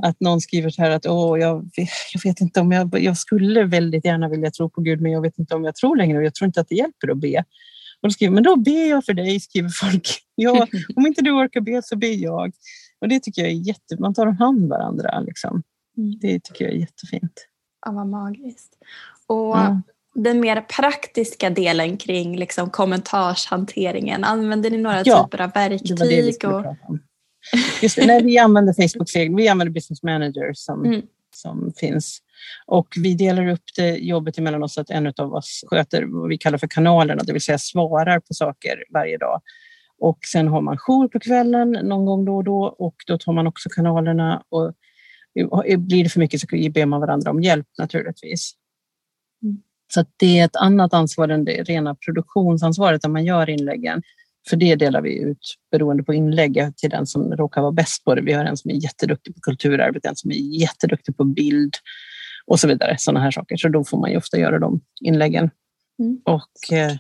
Att 0.03 0.21
någon 0.21 0.41
skriver 0.41 0.71
så 0.71 0.83
här 0.83 0.91
att 0.91 1.07
Åh, 1.07 1.41
jag, 1.41 1.71
jag 2.15 2.23
vet 2.25 2.41
inte 2.41 2.61
om 2.61 2.73
jag, 2.73 3.03
jag 3.03 3.17
skulle 3.17 3.65
väldigt 3.65 4.05
gärna 4.05 4.29
vilja 4.29 4.51
tro 4.51 4.71
på 4.71 4.81
Gud, 4.81 5.01
men 5.01 5.13
jag 5.13 5.23
vet 5.23 5.39
inte 5.39 5.55
om 5.55 5.65
jag 5.65 5.75
tror 5.75 5.97
längre 5.97 6.19
och 6.19 6.25
jag 6.25 6.35
tror 6.35 6.47
inte 6.47 6.61
att 6.61 6.69
det 6.69 6.75
hjälper 6.75 7.11
att 7.11 7.19
be. 7.19 7.45
Och 8.03 8.09
då 8.09 8.11
skriver 8.11 8.35
men 8.35 8.43
då 8.43 8.57
ber 8.57 8.91
jag 8.91 9.05
för 9.05 9.15
dig, 9.15 9.41
skriver 9.41 9.69
folk. 9.69 10.09
Ja, 10.41 10.67
om 10.97 11.07
inte 11.07 11.23
du 11.23 11.31
orkar 11.31 11.61
be 11.61 11.83
så 11.85 11.97
ber 11.97 12.23
jag. 12.23 12.53
Och 13.01 13.09
det 13.09 13.21
tycker 13.21 13.43
jag 13.43 13.51
är 13.51 13.55
jätte... 13.55 13.97
Man 13.99 14.15
tar 14.15 14.27
om 14.27 14.37
hand 14.37 14.69
varandra. 14.69 15.21
Liksom. 15.21 15.63
Mm. 15.97 16.19
Det 16.21 16.45
tycker 16.45 16.65
jag 16.65 16.75
är 16.75 16.79
jättefint. 16.79 17.49
Ja, 17.87 17.93
vad 17.93 18.07
magiskt. 18.07 18.73
Och 19.27 19.59
mm 19.59 19.83
den 20.23 20.41
mer 20.41 20.61
praktiska 20.61 21.51
delen 21.51 21.97
kring 21.97 22.37
liksom 22.37 22.71
kommentarshanteringen? 22.71 24.25
Använder 24.25 24.71
ni 24.71 24.79
några 24.79 25.03
ja, 25.05 25.25
typer 25.25 25.41
av 25.41 25.53
verktyg? 25.53 25.99
Det 25.99 26.09
det 26.43 26.49
och... 26.49 26.65
Just 27.83 27.97
det, 27.97 28.07
nej, 28.07 28.23
vi 28.25 28.39
använder 28.39 28.73
Facebook, 28.73 29.39
vi 29.39 29.49
använder 29.49 29.73
Business 29.73 30.03
Manager 30.03 30.51
som, 30.55 30.85
mm. 30.85 31.03
som 31.37 31.73
finns. 31.77 32.19
Och 32.67 32.89
vi 32.97 33.15
delar 33.15 33.49
upp 33.49 33.63
det 33.77 33.97
jobbet 33.97 34.39
emellan 34.39 34.63
oss 34.63 34.79
att 34.79 34.91
en 34.91 35.13
av 35.17 35.35
oss 35.35 35.65
sköter 35.67 36.05
vad 36.05 36.29
vi 36.29 36.39
kallar 36.39 36.59
för 36.59 36.67
kanalerna, 36.67 37.23
det 37.27 37.33
vill 37.33 37.43
säga 37.43 37.59
svarar 37.59 38.21
på 38.21 38.35
saker 38.35 38.85
varje 38.95 39.19
dag. 39.19 39.41
Och 39.99 40.19
sen 40.33 40.49
har 40.49 40.61
man 40.61 40.79
jour 40.79 41.09
på 41.09 41.21
kvällen 41.21 41.71
någon 41.71 42.07
gång 42.07 42.25
då 42.25 42.37
och 42.37 42.45
då 42.45 42.63
och 42.79 42.95
då 43.07 43.19
tar 43.19 43.33
man 43.33 43.47
också 43.47 43.69
kanalerna. 43.69 44.43
Och 44.49 44.75
blir 45.79 46.05
det 46.05 46.11
för 46.11 46.21
mycket 46.21 46.41
så 46.41 46.47
ber 46.51 46.87
man 46.87 47.01
varandra 47.01 47.31
om 47.31 47.43
hjälp 47.43 47.67
naturligtvis. 47.79 48.53
Så 49.95 50.05
det 50.17 50.39
är 50.39 50.45
ett 50.45 50.57
annat 50.57 50.95
ansvar 50.95 51.29
än 51.29 51.45
det 51.45 51.63
rena 51.63 51.95
produktionsansvaret 51.95 53.03
när 53.03 53.11
man 53.11 53.25
gör 53.25 53.51
inläggen. 53.51 54.03
För 54.49 54.57
det 54.57 54.75
delar 54.75 55.01
vi 55.01 55.19
ut 55.19 55.55
beroende 55.71 56.03
på 56.03 56.15
inlägget 56.15 56.77
till 56.77 56.91
den 56.91 57.07
som 57.07 57.33
råkar 57.33 57.61
vara 57.61 57.73
bäst 57.73 58.05
på 58.05 58.15
det. 58.15 58.23
Vi 58.23 58.33
har 58.33 58.45
en 58.45 58.57
som 58.57 58.71
är 58.71 58.75
jätteduktig 58.75 59.35
på 59.35 59.41
kulturarvet, 59.41 60.07
en 60.07 60.17
som 60.17 60.31
är 60.31 60.61
jätteduktig 60.61 61.17
på 61.17 61.25
bild 61.25 61.75
och 62.47 62.61
så 62.61 62.69
vidare. 62.69 62.97
Sådana 62.99 63.21
här 63.21 63.31
saker. 63.31 63.57
Så 63.57 63.69
då 63.69 63.85
får 63.85 63.99
man 63.99 64.11
ju 64.11 64.17
ofta 64.17 64.39
göra 64.39 64.59
de 64.59 64.81
inläggen. 65.01 65.51
Mm. 65.99 66.21
Och, 66.25 66.73
eh, 66.73 66.97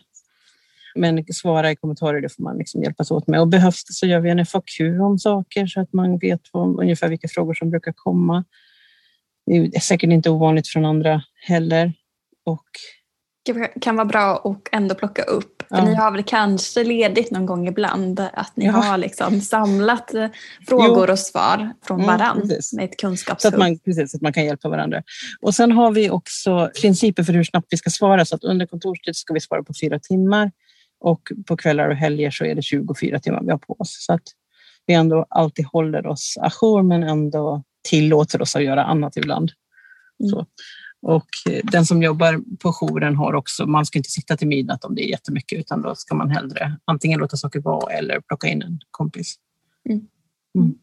men 0.94 1.24
svara 1.32 1.70
i 1.70 1.76
kommentarer, 1.76 2.20
det 2.20 2.28
får 2.28 2.42
man 2.42 2.58
liksom 2.58 2.82
hjälpas 2.82 3.10
åt 3.10 3.26
med. 3.26 3.40
Och 3.40 3.48
behövs 3.48 3.84
det 3.84 3.92
så 3.92 4.06
gör 4.06 4.20
vi 4.20 4.30
en 4.30 4.46
FAQ 4.46 4.80
om 5.00 5.18
saker 5.18 5.66
så 5.66 5.80
att 5.80 5.92
man 5.92 6.18
vet 6.18 6.40
vad, 6.52 6.80
ungefär 6.80 7.08
vilka 7.08 7.28
frågor 7.28 7.54
som 7.54 7.70
brukar 7.70 7.92
komma. 7.96 8.44
Det 9.46 9.56
är 9.56 9.80
säkert 9.80 10.10
inte 10.10 10.30
ovanligt 10.30 10.68
från 10.68 10.84
andra 10.84 11.22
heller. 11.46 11.92
Och 12.48 12.68
det 13.44 13.80
kan 13.80 13.96
vara 13.96 14.04
bra 14.04 14.36
att 14.44 14.68
ändå 14.72 14.94
plocka 14.94 15.22
upp. 15.22 15.62
Ja. 15.70 15.84
Ni 15.84 15.94
har 15.94 16.10
väl 16.10 16.22
kanske 16.22 16.84
ledigt 16.84 17.30
någon 17.30 17.46
gång 17.46 17.68
ibland 17.68 18.20
att 18.20 18.56
ni 18.56 18.64
ja. 18.64 18.72
har 18.72 18.98
liksom 18.98 19.40
samlat 19.54 20.14
eh, 20.14 20.28
frågor 20.68 21.06
jo. 21.06 21.12
och 21.12 21.18
svar 21.18 21.72
från 21.82 22.00
mm, 22.00 22.18
varandra 22.18 22.56
med 22.76 22.84
ett 22.84 22.96
kunskapshugg. 22.96 23.40
Så 23.40 23.48
att 23.48 23.58
man, 23.58 23.78
precis, 23.78 24.10
så 24.10 24.16
att 24.16 24.22
man 24.22 24.32
kan 24.32 24.44
hjälpa 24.44 24.68
varandra. 24.68 25.02
Och 25.40 25.54
sen 25.54 25.72
har 25.72 25.90
vi 25.90 26.10
också 26.10 26.70
principer 26.82 27.22
för 27.22 27.32
hur 27.32 27.44
snabbt 27.44 27.66
vi 27.70 27.76
ska 27.76 27.90
svara. 27.90 28.24
Så 28.24 28.34
att 28.34 28.44
under 28.44 28.66
kontorstid 28.66 29.16
ska 29.16 29.34
vi 29.34 29.40
svara 29.40 29.62
på 29.62 29.72
fyra 29.82 29.98
timmar. 29.98 30.50
Och 31.00 31.22
på 31.46 31.56
kvällar 31.56 31.88
och 31.88 31.96
helger 31.96 32.30
så 32.30 32.44
är 32.44 32.54
det 32.54 32.62
24 32.62 33.20
timmar 33.20 33.42
vi 33.42 33.50
har 33.50 33.58
på 33.58 33.76
oss. 33.78 34.06
Så 34.06 34.12
att 34.12 34.22
vi 34.86 34.94
ändå 34.94 35.26
alltid 35.28 35.66
håller 35.66 36.06
oss 36.06 36.38
ajour 36.40 36.82
men 36.82 37.02
ändå 37.02 37.62
tillåter 37.88 38.42
oss 38.42 38.56
att 38.56 38.62
göra 38.62 38.84
annat 38.84 39.16
ibland. 39.16 39.52
Mm. 40.24 40.46
Och 41.02 41.28
eh, 41.50 41.60
den 41.64 41.86
som 41.86 42.02
jobbar 42.02 42.56
på 42.58 42.72
jouren 42.72 43.16
har 43.16 43.34
också, 43.34 43.66
man 43.66 43.86
ska 43.86 43.98
inte 43.98 44.10
sitta 44.10 44.36
till 44.36 44.48
midnatt 44.48 44.84
om 44.84 44.94
det 44.94 45.02
är 45.02 45.10
jättemycket 45.10 45.58
utan 45.58 45.82
då 45.82 45.94
ska 45.94 46.14
man 46.14 46.30
hellre 46.30 46.78
antingen 46.84 47.20
låta 47.20 47.36
saker 47.36 47.60
vara 47.60 47.92
eller 47.92 48.20
plocka 48.20 48.48
in 48.48 48.62
en 48.62 48.80
kompis. 48.90 49.36
Mm. 49.88 50.06
Mm. 50.58 50.74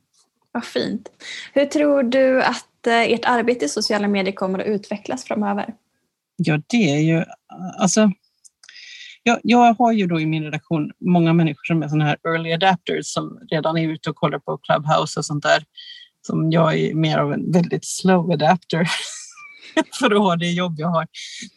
Vad 0.52 0.66
fint. 0.66 1.10
Hur 1.54 1.66
tror 1.66 2.04
du 2.04 2.44
att 2.44 2.88
eh, 2.88 3.02
ert 3.02 3.26
arbete 3.26 3.66
i 3.66 3.70
sociala 3.70 4.08
medier 4.08 4.36
kommer 4.36 4.60
att 4.60 4.68
utvecklas 4.68 5.24
framöver? 5.24 5.74
Ja, 6.38 6.62
det 6.68 6.92
är 6.92 7.00
ju, 7.00 7.24
alltså 7.80 8.12
jag, 9.24 9.40
jag, 9.44 9.74
har 9.74 9.92
ju 9.92 10.08
då 10.08 10.20
i 10.20 10.26
min 10.26 10.44
redaktion 10.44 10.92
många 11.00 11.34
människor 11.34 11.64
som 11.64 11.84
är 11.84 11.88
sådana 11.88 12.06
här 12.06 12.18
early 12.24 12.54
adapters 12.54 13.08
som 13.08 13.40
redan 13.52 13.78
är 13.78 13.90
ute 13.90 14.10
och 14.10 14.16
kollar 14.16 14.40
på 14.40 14.58
Clubhouse 14.58 15.20
och 15.20 15.26
sånt 15.26 15.44
där. 15.44 15.64
Som 16.22 16.52
jag 16.52 16.78
är 16.78 16.94
mer 16.94 17.18
av 17.18 17.34
en 17.34 17.52
väldigt 17.52 17.86
slow 17.86 18.32
adapter 18.32 18.90
för 20.00 20.12
att 20.12 20.22
ha 20.22 20.36
det 20.36 20.52
jobb 20.52 20.76
jag 20.78 20.88
har. 20.88 21.08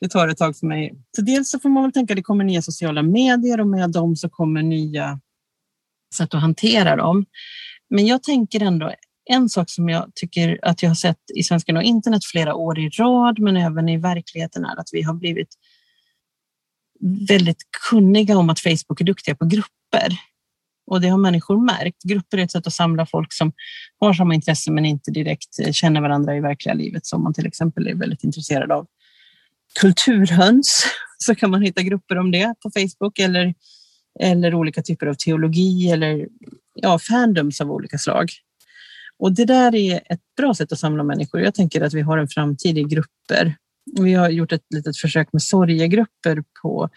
Det 0.00 0.08
tar 0.08 0.28
ett 0.28 0.38
tag 0.38 0.56
för 0.56 0.66
mig. 0.66 0.94
Så 1.16 1.22
dels 1.22 1.50
så 1.50 1.58
får 1.58 1.68
man 1.68 1.82
väl 1.82 1.92
tänka 1.92 2.12
att 2.12 2.16
det 2.16 2.22
kommer 2.22 2.44
nya 2.44 2.62
sociala 2.62 3.02
medier 3.02 3.60
och 3.60 3.66
med 3.66 3.90
dem 3.90 4.16
så 4.16 4.28
kommer 4.28 4.62
nya 4.62 5.20
sätt 6.14 6.34
att 6.34 6.40
hantera 6.40 6.96
dem. 6.96 7.26
Men 7.90 8.06
jag 8.06 8.22
tänker 8.22 8.60
ändå 8.62 8.92
en 9.30 9.48
sak 9.48 9.70
som 9.70 9.88
jag 9.88 10.10
tycker 10.14 10.58
att 10.62 10.82
jag 10.82 10.90
har 10.90 10.94
sett 10.94 11.20
i 11.34 11.42
Svenskarna 11.42 11.80
och 11.80 11.84
internet 11.84 12.24
flera 12.24 12.54
år 12.54 12.78
i 12.78 12.88
rad, 12.88 13.38
men 13.38 13.56
även 13.56 13.88
i 13.88 13.96
verkligheten 13.96 14.64
är 14.64 14.80
att 14.80 14.88
vi 14.92 15.02
har 15.02 15.14
blivit 15.14 15.48
väldigt 17.28 17.62
kunniga 17.90 18.38
om 18.38 18.50
att 18.50 18.60
Facebook 18.60 19.00
är 19.00 19.04
duktiga 19.04 19.34
på 19.34 19.44
grupper. 19.44 20.18
Och 20.88 21.00
det 21.00 21.08
har 21.08 21.18
människor 21.18 21.64
märkt. 21.64 22.02
Grupper 22.02 22.38
är 22.38 22.42
ett 22.42 22.52
sätt 22.52 22.66
att 22.66 22.72
samla 22.72 23.06
folk 23.06 23.32
som 23.32 23.52
har 24.00 24.14
samma 24.14 24.34
intresse 24.34 24.70
men 24.70 24.84
inte 24.84 25.10
direkt 25.10 25.58
eh, 25.62 25.72
känner 25.72 26.00
varandra 26.00 26.36
i 26.36 26.40
verkliga 26.40 26.74
livet. 26.74 27.06
Så 27.06 27.16
om 27.16 27.22
man 27.22 27.34
till 27.34 27.46
exempel 27.46 27.88
är 27.88 27.94
väldigt 27.94 28.24
intresserad 28.24 28.72
av 28.72 28.86
kulturhöns 29.80 30.86
så 31.18 31.34
kan 31.34 31.50
man 31.50 31.62
hitta 31.62 31.82
grupper 31.82 32.18
om 32.18 32.30
det 32.30 32.54
på 32.62 32.70
Facebook 32.70 33.18
eller, 33.18 33.54
eller 34.20 34.54
olika 34.54 34.82
typer 34.82 35.06
av 35.06 35.14
teologi 35.14 35.90
eller 35.90 36.28
ja, 36.74 36.98
fandoms 36.98 37.60
av 37.60 37.70
olika 37.70 37.98
slag. 37.98 38.30
Och 39.18 39.32
det 39.32 39.44
där 39.44 39.74
är 39.74 40.00
ett 40.10 40.20
bra 40.36 40.54
sätt 40.54 40.72
att 40.72 40.78
samla 40.78 41.02
människor. 41.02 41.40
Jag 41.40 41.54
tänker 41.54 41.80
att 41.80 41.94
vi 41.94 42.00
har 42.00 42.18
en 42.18 42.28
framtid 42.28 42.78
i 42.78 42.82
grupper 42.82 43.56
vi 43.96 44.14
har 44.14 44.28
gjort 44.28 44.52
ett 44.52 44.64
litet 44.74 44.96
försök 44.96 45.32
med 45.32 45.42
sorgegrupper 45.42 46.44
på 46.62 46.88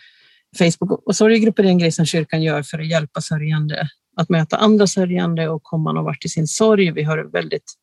Facebook. 0.58 1.02
Och 1.06 1.16
sorgegrupper 1.16 1.64
är 1.64 1.68
en 1.68 1.78
grej 1.78 1.92
som 1.92 2.06
kyrkan 2.06 2.44
gör 2.44 2.64
för 2.64 2.80
att 2.80 2.88
hjälpa 2.88 3.22
sörjande 3.22 3.90
att 4.18 4.30
möta 4.30 4.58
andra 4.58 4.88
sörjande 4.88 5.50
och 5.50 5.64
komma 5.64 5.92
någon 5.92 6.06
vart 6.06 6.26
i 6.26 6.30
sin 6.30 6.48
sorg. 6.48 6.92
Vi 6.92 7.04
har 7.04 7.18
ett 7.18 7.34
väldigt 7.34 7.74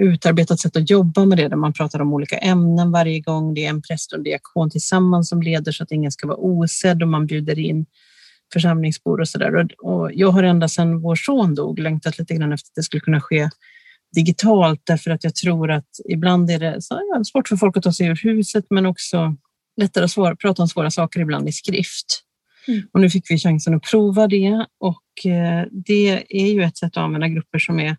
utarbetat 0.00 0.60
sätt 0.60 0.76
att 0.76 0.90
jobba 0.90 1.24
med 1.24 1.38
det 1.38 1.48
där 1.48 1.56
man 1.56 1.72
pratar 1.72 2.00
om 2.00 2.12
olika 2.12 2.38
ämnen 2.38 2.92
varje 2.92 3.20
gång. 3.20 3.54
Det 3.54 3.64
är 3.64 3.70
en 3.70 3.82
präst 3.82 4.12
och 4.12 4.18
en 4.18 4.24
diakon 4.24 4.70
tillsammans 4.70 5.28
som 5.28 5.42
leder 5.42 5.72
så 5.72 5.82
att 5.82 5.92
ingen 5.92 6.12
ska 6.12 6.26
vara 6.26 6.38
osedd 6.38 7.02
och 7.02 7.08
man 7.08 7.26
bjuder 7.26 7.58
in 7.58 7.86
församlingsbor 8.52 9.20
och 9.20 9.28
så 9.28 9.38
där. 9.38 9.68
Och 9.78 10.10
jag 10.12 10.30
har 10.30 10.42
ända 10.42 10.68
sedan 10.68 11.00
vår 11.00 11.16
son 11.16 11.54
dog 11.54 11.78
längtat 11.78 12.18
lite 12.18 12.34
grann 12.34 12.52
efter 12.52 12.70
att 12.70 12.74
det 12.74 12.82
skulle 12.82 13.00
kunna 13.00 13.20
ske 13.20 13.48
digitalt 14.14 14.80
därför 14.84 15.10
att 15.10 15.24
jag 15.24 15.34
tror 15.34 15.70
att 15.70 15.88
ibland 16.08 16.50
är 16.50 16.58
det 16.58 16.82
så, 16.82 16.94
ja, 16.94 17.24
svårt 17.24 17.48
för 17.48 17.56
folk 17.56 17.76
att 17.76 17.82
ta 17.82 17.92
sig 17.92 18.06
ur 18.06 18.20
huset 18.22 18.64
men 18.70 18.86
också 18.86 19.36
lättare 19.76 20.04
att 20.04 20.10
svåra, 20.10 20.36
prata 20.36 20.62
om 20.62 20.68
svåra 20.68 20.90
saker 20.90 21.20
ibland 21.20 21.48
i 21.48 21.52
skrift. 21.52 22.06
Mm. 22.68 22.82
Och 22.92 23.00
nu 23.00 23.10
fick 23.10 23.30
vi 23.30 23.38
chansen 23.38 23.74
att 23.74 23.82
prova 23.82 24.26
det 24.26 24.66
och 24.80 25.30
eh, 25.32 25.66
det 25.70 26.24
är 26.28 26.52
ju 26.52 26.62
ett 26.62 26.76
sätt 26.76 26.96
att 26.96 27.02
använda 27.02 27.28
grupper 27.28 27.58
som 27.58 27.80
är 27.80 27.96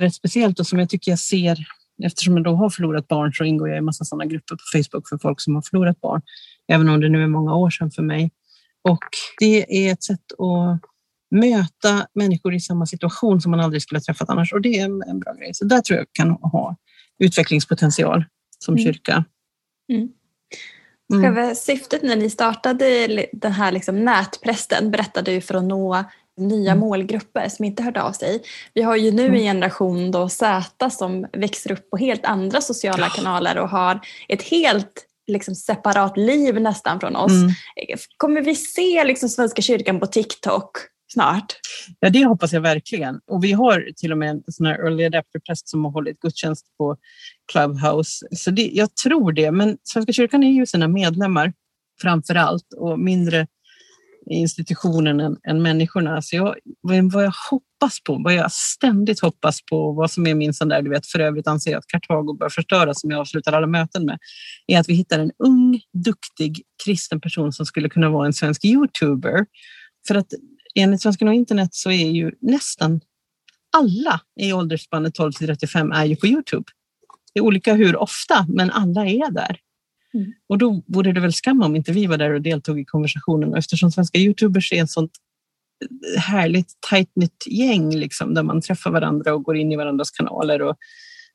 rätt 0.00 0.14
speciellt 0.14 0.60
och 0.60 0.66
som 0.66 0.78
jag 0.78 0.88
tycker 0.88 1.12
jag 1.12 1.18
ser 1.18 1.66
Eftersom 2.02 2.36
jag 2.36 2.44
då 2.44 2.54
har 2.54 2.70
förlorat 2.70 3.08
barn 3.08 3.32
så 3.32 3.44
ingår 3.44 3.68
jag 3.68 3.78
i 3.78 3.80
massa 3.80 4.04
sådana 4.04 4.24
grupper 4.24 4.54
på 4.54 4.62
Facebook 4.72 5.08
för 5.08 5.18
folk 5.18 5.40
som 5.40 5.54
har 5.54 5.62
förlorat 5.62 6.00
barn, 6.00 6.22
även 6.72 6.88
om 6.88 7.00
det 7.00 7.08
nu 7.08 7.22
är 7.22 7.26
många 7.26 7.54
år 7.54 7.70
sedan 7.70 7.90
för 7.90 8.02
mig. 8.02 8.30
Och 8.88 9.04
det 9.38 9.86
är 9.86 9.92
ett 9.92 10.02
sätt 10.02 10.32
att 10.32 10.80
möta 11.30 12.06
människor 12.14 12.54
i 12.54 12.60
samma 12.60 12.86
situation 12.86 13.40
som 13.40 13.50
man 13.50 13.60
aldrig 13.60 13.82
skulle 13.82 13.98
ha 13.98 14.02
träffat 14.02 14.28
annars. 14.28 14.52
Och 14.52 14.60
det 14.60 14.78
är 14.78 14.84
en 14.84 15.20
bra 15.20 15.32
grej. 15.32 15.54
Så 15.54 15.64
där 15.64 15.80
tror 15.80 15.98
jag 15.98 16.06
kan 16.12 16.30
ha 16.30 16.76
utvecklingspotential 17.18 18.24
som 18.58 18.74
mm. 18.74 18.84
kyrka. 18.84 19.24
Mm. 19.92 20.08
Mm. 21.14 21.34
Själva 21.34 21.54
syftet 21.54 22.02
när 22.02 22.16
ni 22.16 22.30
startade 22.30 23.06
den 23.32 23.52
här 23.52 23.72
liksom 23.72 24.04
nätprästen 24.04 24.90
berättade 24.90 25.32
ju 25.32 25.40
för 25.40 25.54
att 25.54 25.64
nå 25.64 26.04
nya 26.36 26.72
mm. 26.72 26.80
målgrupper 26.80 27.48
som 27.48 27.64
inte 27.64 27.82
hörde 27.82 28.02
av 28.02 28.12
sig. 28.12 28.42
Vi 28.74 28.82
har 28.82 28.96
ju 28.96 29.10
nu 29.10 29.22
en 29.22 29.28
mm. 29.28 29.40
generation 29.40 30.10
då 30.10 30.28
Z 30.28 30.90
som 30.90 31.26
växer 31.32 31.72
upp 31.72 31.90
på 31.90 31.96
helt 31.96 32.24
andra 32.24 32.60
sociala 32.60 33.08
kanaler 33.08 33.58
och 33.58 33.68
har 33.68 34.00
ett 34.28 34.42
helt 34.42 35.06
liksom 35.26 35.54
separat 35.54 36.16
liv 36.16 36.60
nästan 36.60 37.00
från 37.00 37.16
oss. 37.16 37.32
Mm. 37.32 37.50
Kommer 38.16 38.40
vi 38.40 38.54
se 38.54 39.04
liksom 39.04 39.28
Svenska 39.28 39.62
kyrkan 39.62 40.00
på 40.00 40.06
TikTok 40.06 40.70
snart? 41.14 41.46
Ja, 42.00 42.10
det 42.10 42.24
hoppas 42.24 42.52
jag 42.52 42.60
verkligen. 42.60 43.20
Och 43.26 43.44
vi 43.44 43.52
har 43.52 43.88
till 43.96 44.12
och 44.12 44.18
med 44.18 44.30
en 44.30 44.42
sån 44.46 44.66
här 44.66 44.74
early 44.74 45.04
adapter-präst 45.04 45.68
som 45.68 45.84
har 45.84 45.92
hållit 45.92 46.20
gudstjänst 46.20 46.66
på 46.78 46.96
Clubhouse. 47.52 48.26
Så 48.30 48.50
det, 48.50 48.70
jag 48.72 48.96
tror 48.96 49.32
det, 49.32 49.50
men 49.50 49.78
Svenska 49.82 50.12
kyrkan 50.12 50.42
är 50.42 50.52
ju 50.52 50.66
sina 50.66 50.88
medlemmar 50.88 51.52
framför 52.02 52.34
allt 52.34 52.72
och 52.76 52.98
mindre 52.98 53.46
institutionen 54.30 55.20
än, 55.20 55.36
än 55.48 55.62
människorna. 55.62 56.22
Så 56.22 56.36
jag, 56.36 56.54
vad 57.12 57.24
jag 57.24 57.32
hoppas 57.50 58.02
på, 58.06 58.20
vad 58.24 58.34
jag 58.34 58.52
ständigt 58.52 59.20
hoppas 59.20 59.58
på, 59.70 59.92
vad 59.92 60.10
som 60.10 60.26
är 60.26 60.34
min 60.34 60.54
sån 60.54 60.68
där, 60.68 60.82
du 60.82 60.90
vet, 60.90 61.06
för 61.06 61.18
övrigt 61.18 61.46
anser 61.46 61.70
jag 61.70 61.78
att 61.78 61.86
Kartago 61.86 62.32
bör 62.38 62.48
förstöras, 62.48 63.00
som 63.00 63.10
jag 63.10 63.20
avslutar 63.20 63.52
alla 63.52 63.66
möten 63.66 64.04
med, 64.04 64.18
är 64.66 64.80
att 64.80 64.88
vi 64.88 64.94
hittar 64.94 65.18
en 65.18 65.30
ung, 65.38 65.80
duktig 65.92 66.62
kristen 66.84 67.20
person 67.20 67.52
som 67.52 67.66
skulle 67.66 67.88
kunna 67.88 68.10
vara 68.10 68.26
en 68.26 68.32
svensk 68.32 68.64
youtuber. 68.64 69.46
För 70.08 70.14
att 70.14 70.32
enligt 70.74 71.02
Svenskan 71.02 71.28
och 71.28 71.34
internet 71.34 71.74
så 71.74 71.90
är 71.90 72.10
ju 72.10 72.32
nästan 72.40 73.00
alla 73.76 74.20
i 74.40 74.52
åldersspannet 74.52 75.14
12 75.14 75.32
till 75.32 75.46
35 75.46 75.92
är 75.92 76.04
ju 76.04 76.16
på 76.16 76.26
Youtube. 76.26 76.64
Det 77.34 77.40
är 77.40 77.44
olika 77.44 77.74
hur 77.74 77.96
ofta, 77.96 78.46
men 78.48 78.70
alla 78.70 79.06
är 79.06 79.30
där. 79.30 79.58
Mm. 80.14 80.32
Och 80.48 80.58
då 80.58 80.82
vore 80.86 81.12
det 81.12 81.20
väl 81.20 81.32
skam 81.32 81.62
om 81.62 81.76
inte 81.76 81.92
vi 81.92 82.06
var 82.06 82.16
där 82.16 82.30
och 82.30 82.42
deltog 82.42 82.80
i 82.80 82.84
konversationen. 82.84 83.52
Och 83.52 83.58
eftersom 83.58 83.92
svenska 83.92 84.18
Youtubers 84.18 84.72
är 84.72 84.82
ett 84.82 84.90
sånt 84.90 85.12
härligt 86.18 86.68
tight-knit 86.90 87.46
gäng 87.46 87.96
liksom, 87.96 88.34
där 88.34 88.42
man 88.42 88.60
träffar 88.60 88.90
varandra 88.90 89.34
och 89.34 89.42
går 89.42 89.56
in 89.56 89.72
i 89.72 89.76
varandras 89.76 90.10
kanaler 90.10 90.62
och 90.62 90.76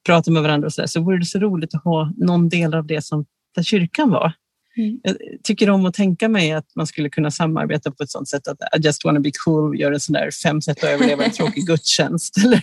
pratar 0.06 0.32
med 0.32 0.42
varandra 0.42 0.66
och 0.66 0.74
så, 0.74 0.82
där, 0.82 0.88
så 0.88 1.02
vore 1.02 1.20
det 1.20 1.26
så 1.26 1.40
roligt 1.40 1.76
att 1.76 1.84
ha 1.84 2.14
någon 2.18 2.50
del 2.50 2.74
av 2.74 2.88
det 2.88 3.02
som 3.02 3.26
där 3.56 3.64
kyrkan 3.64 4.10
var. 4.10 4.34
Mm. 4.80 5.00
Jag 5.04 5.16
tycker 5.44 5.70
om 5.70 5.86
att 5.86 5.94
tänka 5.94 6.30
mig 6.30 6.52
att 6.52 6.76
man 6.76 6.88
skulle 6.88 7.10
kunna 7.10 7.32
samarbeta 7.32 7.92
på 7.92 8.04
ett 8.04 8.12
sånt 8.12 8.30
sätt 8.30 8.48
att 8.48 8.58
I 8.78 8.82
just 8.82 9.06
wanna 9.06 9.20
be 9.20 9.32
cool 9.46 9.80
gör 9.80 9.92
en 9.92 10.00
sån 10.00 10.14
där 10.14 10.32
fem 10.44 10.62
sätt 10.62 10.84
att 10.84 10.90
överleva 10.90 11.24
en 11.24 11.32
tråkig 11.32 11.68
gudstjänst. 11.68 12.38
Eller, 12.38 12.62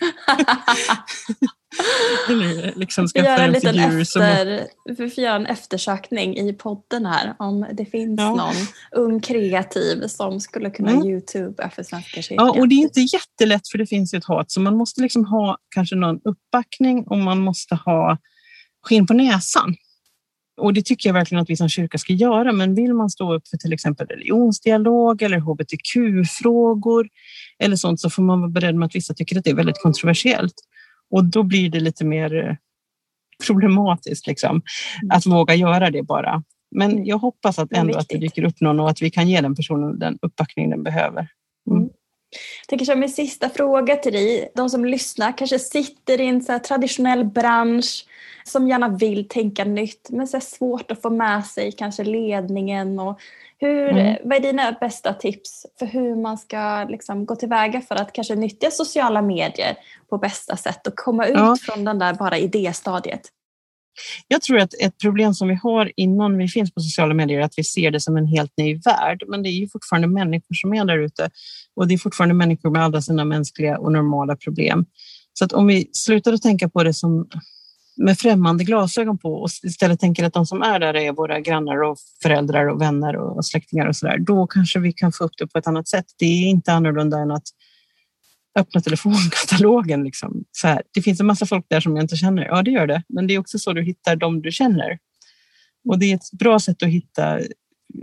eller 2.30 2.72
liksom 2.76 3.08
skaffa 3.08 3.28
en, 3.28 3.40
en 3.40 3.52
liten 3.52 3.74
figur 3.74 4.00
efter, 4.00 4.04
som... 4.04 4.66
Vi 4.84 5.10
får 5.10 5.24
göra 5.24 5.36
en 5.36 5.46
eftersökning 5.46 6.38
i 6.38 6.52
podden 6.52 7.06
här 7.06 7.34
om 7.38 7.66
det 7.72 7.84
finns 7.84 8.20
ja. 8.20 8.34
någon 8.34 8.54
ung 8.92 9.20
kreativ 9.20 10.06
som 10.06 10.40
skulle 10.40 10.70
kunna 10.70 10.90
mm. 10.90 11.06
youtuba 11.06 11.70
för 11.70 11.82
Svenska 11.82 12.22
kyrkan. 12.22 12.46
Ja, 12.46 12.60
och 12.60 12.68
det 12.68 12.74
är 12.74 12.80
inte 12.80 13.00
jättelätt 13.00 13.68
för 13.68 13.78
det 13.78 13.86
finns 13.86 14.14
ju 14.14 14.18
ett 14.18 14.24
hat 14.24 14.50
så 14.50 14.60
man 14.60 14.76
måste 14.76 15.00
liksom 15.00 15.24
ha 15.24 15.58
kanske 15.74 15.96
någon 15.96 16.20
uppbackning 16.24 17.04
och 17.06 17.18
man 17.18 17.38
måste 17.38 17.74
ha 17.74 18.18
skinn 18.82 19.06
på 19.06 19.14
näsan. 19.14 19.76
Och 20.56 20.72
det 20.72 20.82
tycker 20.82 21.08
jag 21.08 21.14
verkligen 21.14 21.42
att 21.42 21.50
vi 21.50 21.56
som 21.56 21.68
kyrka 21.68 21.98
ska 21.98 22.12
göra. 22.12 22.52
Men 22.52 22.74
vill 22.74 22.94
man 22.94 23.10
stå 23.10 23.34
upp 23.34 23.48
för 23.48 23.56
till 23.56 23.72
exempel 23.72 24.06
religionsdialog 24.06 25.22
eller 25.22 25.38
hbtq-frågor 25.38 27.08
eller 27.58 27.76
sånt 27.76 28.00
så 28.00 28.10
får 28.10 28.22
man 28.22 28.40
vara 28.40 28.50
beredd 28.50 28.74
med 28.74 28.86
att 28.86 28.94
vissa 28.94 29.14
tycker 29.14 29.38
att 29.38 29.44
det 29.44 29.50
är 29.50 29.54
väldigt 29.54 29.82
kontroversiellt. 29.82 30.54
Och 31.10 31.24
då 31.24 31.42
blir 31.42 31.70
det 31.70 31.80
lite 31.80 32.04
mer 32.04 32.34
eh, 32.34 32.54
problematiskt 33.46 34.26
liksom, 34.26 34.50
mm. 34.50 35.16
att 35.16 35.26
våga 35.26 35.54
göra 35.54 35.90
det 35.90 36.02
bara. 36.02 36.42
Men 36.70 36.90
mm. 36.90 37.04
jag 37.04 37.18
hoppas 37.18 37.58
att 37.58 37.72
ändå 37.72 37.98
att 37.98 38.08
det 38.08 38.18
dyker 38.18 38.44
upp 38.44 38.60
någon 38.60 38.80
och 38.80 38.90
att 38.90 39.02
vi 39.02 39.10
kan 39.10 39.28
ge 39.28 39.40
den 39.40 39.54
personen 39.54 39.98
den 39.98 40.18
uppbackning 40.22 40.70
den 40.70 40.82
behöver. 40.82 41.28
Mm. 41.70 41.88
Jag 42.60 42.68
tänker 42.68 42.84
som 42.84 43.00
min 43.00 43.08
sista 43.08 43.48
fråga 43.48 43.96
till 43.96 44.12
dig. 44.12 44.52
De 44.54 44.70
som 44.70 44.84
lyssnar 44.84 45.38
kanske 45.38 45.58
sitter 45.58 46.20
i 46.20 46.26
en 46.26 46.42
så 46.42 46.58
traditionell 46.58 47.24
bransch 47.24 48.06
som 48.44 48.68
gärna 48.68 48.88
vill 48.88 49.28
tänka 49.28 49.64
nytt 49.64 50.10
men 50.10 50.28
så 50.28 50.36
är 50.36 50.40
svårt 50.40 50.90
att 50.90 51.02
få 51.02 51.10
med 51.10 51.46
sig 51.46 51.72
kanske 51.72 52.04
ledningen. 52.04 52.98
Och 52.98 53.20
hur, 53.58 53.88
mm. 53.88 54.16
Vad 54.24 54.36
är 54.36 54.40
dina 54.40 54.72
bästa 54.72 55.12
tips 55.12 55.66
för 55.78 55.86
hur 55.86 56.16
man 56.16 56.38
ska 56.38 56.86
liksom 56.88 57.26
gå 57.26 57.36
tillväga 57.36 57.80
för 57.80 57.94
att 57.94 58.12
kanske 58.12 58.34
nyttja 58.34 58.70
sociala 58.70 59.22
medier 59.22 59.76
på 60.08 60.18
bästa 60.18 60.56
sätt 60.56 60.86
och 60.86 60.96
komma 60.96 61.26
ut 61.26 61.34
ja. 61.36 61.56
från 61.62 61.84
den 61.84 61.98
där 61.98 62.14
bara 62.14 62.38
idéstadiet? 62.38 63.30
Jag 64.28 64.42
tror 64.42 64.58
att 64.58 64.74
ett 64.80 64.98
problem 64.98 65.34
som 65.34 65.48
vi 65.48 65.58
har 65.62 65.92
innan 65.96 66.38
vi 66.38 66.48
finns 66.48 66.74
på 66.74 66.80
sociala 66.80 67.14
medier 67.14 67.40
är 67.40 67.44
att 67.44 67.54
vi 67.56 67.64
ser 67.64 67.90
det 67.90 68.00
som 68.00 68.16
en 68.16 68.26
helt 68.26 68.52
ny 68.56 68.78
värld. 68.78 69.22
Men 69.28 69.42
det 69.42 69.48
är 69.48 69.58
ju 69.60 69.68
fortfarande 69.68 70.08
människor 70.08 70.54
som 70.54 70.74
är 70.74 70.84
där 70.84 70.98
ute 70.98 71.30
och 71.76 71.88
det 71.88 71.94
är 71.94 71.98
fortfarande 71.98 72.34
människor 72.34 72.70
med 72.70 72.82
alla 72.82 73.02
sina 73.02 73.24
mänskliga 73.24 73.78
och 73.78 73.92
normala 73.92 74.36
problem. 74.36 74.86
Så 75.32 75.44
att 75.44 75.52
om 75.52 75.66
vi 75.66 75.90
slutar 75.92 76.32
att 76.32 76.42
tänka 76.42 76.68
på 76.68 76.82
det 76.82 76.94
som 76.94 77.28
med 77.96 78.18
främmande 78.18 78.64
glasögon 78.64 79.18
på 79.18 79.32
och 79.32 79.50
istället 79.62 80.00
tänker 80.00 80.24
att 80.24 80.32
de 80.32 80.46
som 80.46 80.62
är 80.62 80.78
där 80.78 80.96
är 80.96 81.12
våra 81.12 81.40
grannar 81.40 81.82
och 81.82 81.98
föräldrar 82.22 82.66
och 82.68 82.80
vänner 82.80 83.16
och 83.16 83.46
släktingar 83.46 83.86
och 83.86 83.96
så 83.96 84.06
där, 84.06 84.18
då 84.18 84.46
kanske 84.46 84.78
vi 84.78 84.92
kan 84.92 85.12
få 85.12 85.24
upp 85.24 85.32
det 85.38 85.46
på 85.46 85.58
ett 85.58 85.66
annat 85.66 85.88
sätt. 85.88 86.04
Det 86.18 86.24
är 86.24 86.48
inte 86.48 86.72
annorlunda 86.72 87.18
än 87.18 87.30
att 87.30 87.46
öppna 88.56 88.80
telefonkatalogen. 88.80 90.04
Liksom. 90.04 90.44
Så 90.52 90.66
här, 90.68 90.82
det 90.94 91.02
finns 91.02 91.20
en 91.20 91.26
massa 91.26 91.46
folk 91.46 91.66
där 91.68 91.80
som 91.80 91.96
jag 91.96 92.04
inte 92.04 92.16
känner. 92.16 92.44
Ja, 92.44 92.62
det 92.62 92.70
gör 92.70 92.86
det. 92.86 93.02
Men 93.08 93.26
det 93.26 93.34
är 93.34 93.38
också 93.38 93.58
så 93.58 93.72
du 93.72 93.82
hittar 93.82 94.16
de 94.16 94.42
du 94.42 94.52
känner. 94.52 94.98
Och 95.88 95.98
det 95.98 96.12
är 96.12 96.14
ett 96.14 96.30
bra 96.32 96.58
sätt 96.58 96.82
att 96.82 96.88
hitta, 96.88 97.40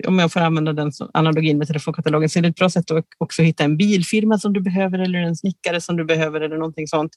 om 0.07 0.19
jag 0.19 0.31
får 0.31 0.39
använda 0.39 0.73
den 0.73 0.91
analogin 1.13 1.57
med 1.57 1.67
telefonkatalogen, 1.67 2.29
så 2.29 2.39
är 2.39 2.43
det 2.43 2.49
ett 2.49 2.55
bra 2.55 2.69
sätt 2.69 2.91
att 2.91 3.05
också 3.17 3.41
hitta 3.41 3.63
en 3.63 3.77
bilfirma 3.77 4.37
som 4.37 4.53
du 4.53 4.61
behöver 4.61 4.99
eller 4.99 5.19
en 5.19 5.35
snickare 5.35 5.81
som 5.81 5.97
du 5.97 6.05
behöver 6.05 6.41
eller 6.41 6.57
någonting 6.57 6.87
sånt. 6.87 7.11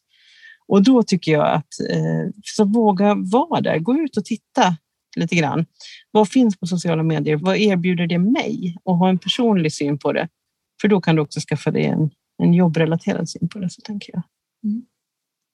Och 0.69 0.83
då 0.83 1.03
tycker 1.03 1.33
jag 1.33 1.47
att 1.47 1.81
eh, 1.91 2.31
så 2.43 2.65
våga 2.65 3.15
vara 3.15 3.61
där, 3.61 3.79
gå 3.79 3.95
ut 3.95 4.17
och 4.17 4.25
titta 4.25 4.77
lite 5.17 5.37
grann. 5.37 5.67
Vad 6.11 6.29
finns 6.29 6.59
på 6.59 6.67
sociala 6.67 7.03
medier? 7.03 7.37
Vad 7.37 7.57
erbjuder 7.57 8.07
det 8.07 8.19
mig? 8.19 8.77
Och 8.85 8.97
ha 8.97 9.09
en 9.09 9.19
personlig 9.19 9.73
syn 9.73 9.99
på 9.99 10.13
det. 10.13 10.29
För 10.81 10.89
då 10.89 11.01
kan 11.01 11.17
du 11.17 11.23
också 11.23 11.41
skaffa 11.41 11.71
dig 11.71 11.85
en 11.85 12.11
en 12.39 12.55
jobbrelaterad 12.55 13.29
syn 13.29 13.49
på 13.49 13.59
det, 13.59 13.71
så 13.71 13.81
tänker 13.81 14.13
jag. 14.13 14.23
Mm. 14.65 14.87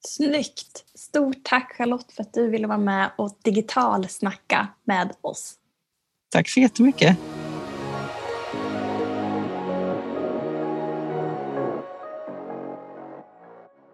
Snyggt! 0.07 0.85
Stort 0.95 1.43
tack 1.43 1.73
Charlotte 1.77 2.11
för 2.11 2.21
att 2.21 2.33
du 2.33 2.49
ville 2.49 2.67
vara 2.67 2.77
med 2.77 3.11
och 3.17 3.37
digitalsnacka 3.43 4.67
med 4.83 5.13
oss. 5.21 5.55
Tack 6.31 6.49
så 6.49 6.59
jättemycket! 6.59 7.17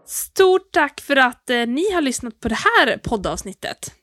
Stort 0.06 0.72
tack 0.72 1.02
för 1.02 1.16
att 1.16 1.50
eh, 1.50 1.68
ni 1.68 1.92
har 1.94 2.02
lyssnat 2.02 2.40
på 2.40 2.50
det 2.50 2.58
här 2.78 2.98
poddavsnittet. 2.98 3.94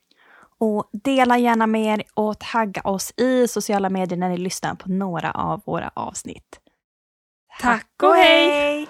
Och 0.58 0.90
dela 0.92 1.38
gärna 1.38 1.66
med 1.66 1.98
er 1.98 2.04
och 2.14 2.38
tagga 2.38 2.80
oss 2.82 3.12
i 3.16 3.48
sociala 3.48 3.90
medier 3.90 4.18
när 4.18 4.28
ni 4.28 4.36
lyssnar 4.36 4.74
på 4.74 4.90
några 4.90 5.30
av 5.32 5.62
våra 5.66 5.90
avsnitt. 5.94 6.60
Tack 7.60 8.02
och 8.02 8.14
hej! 8.14 8.86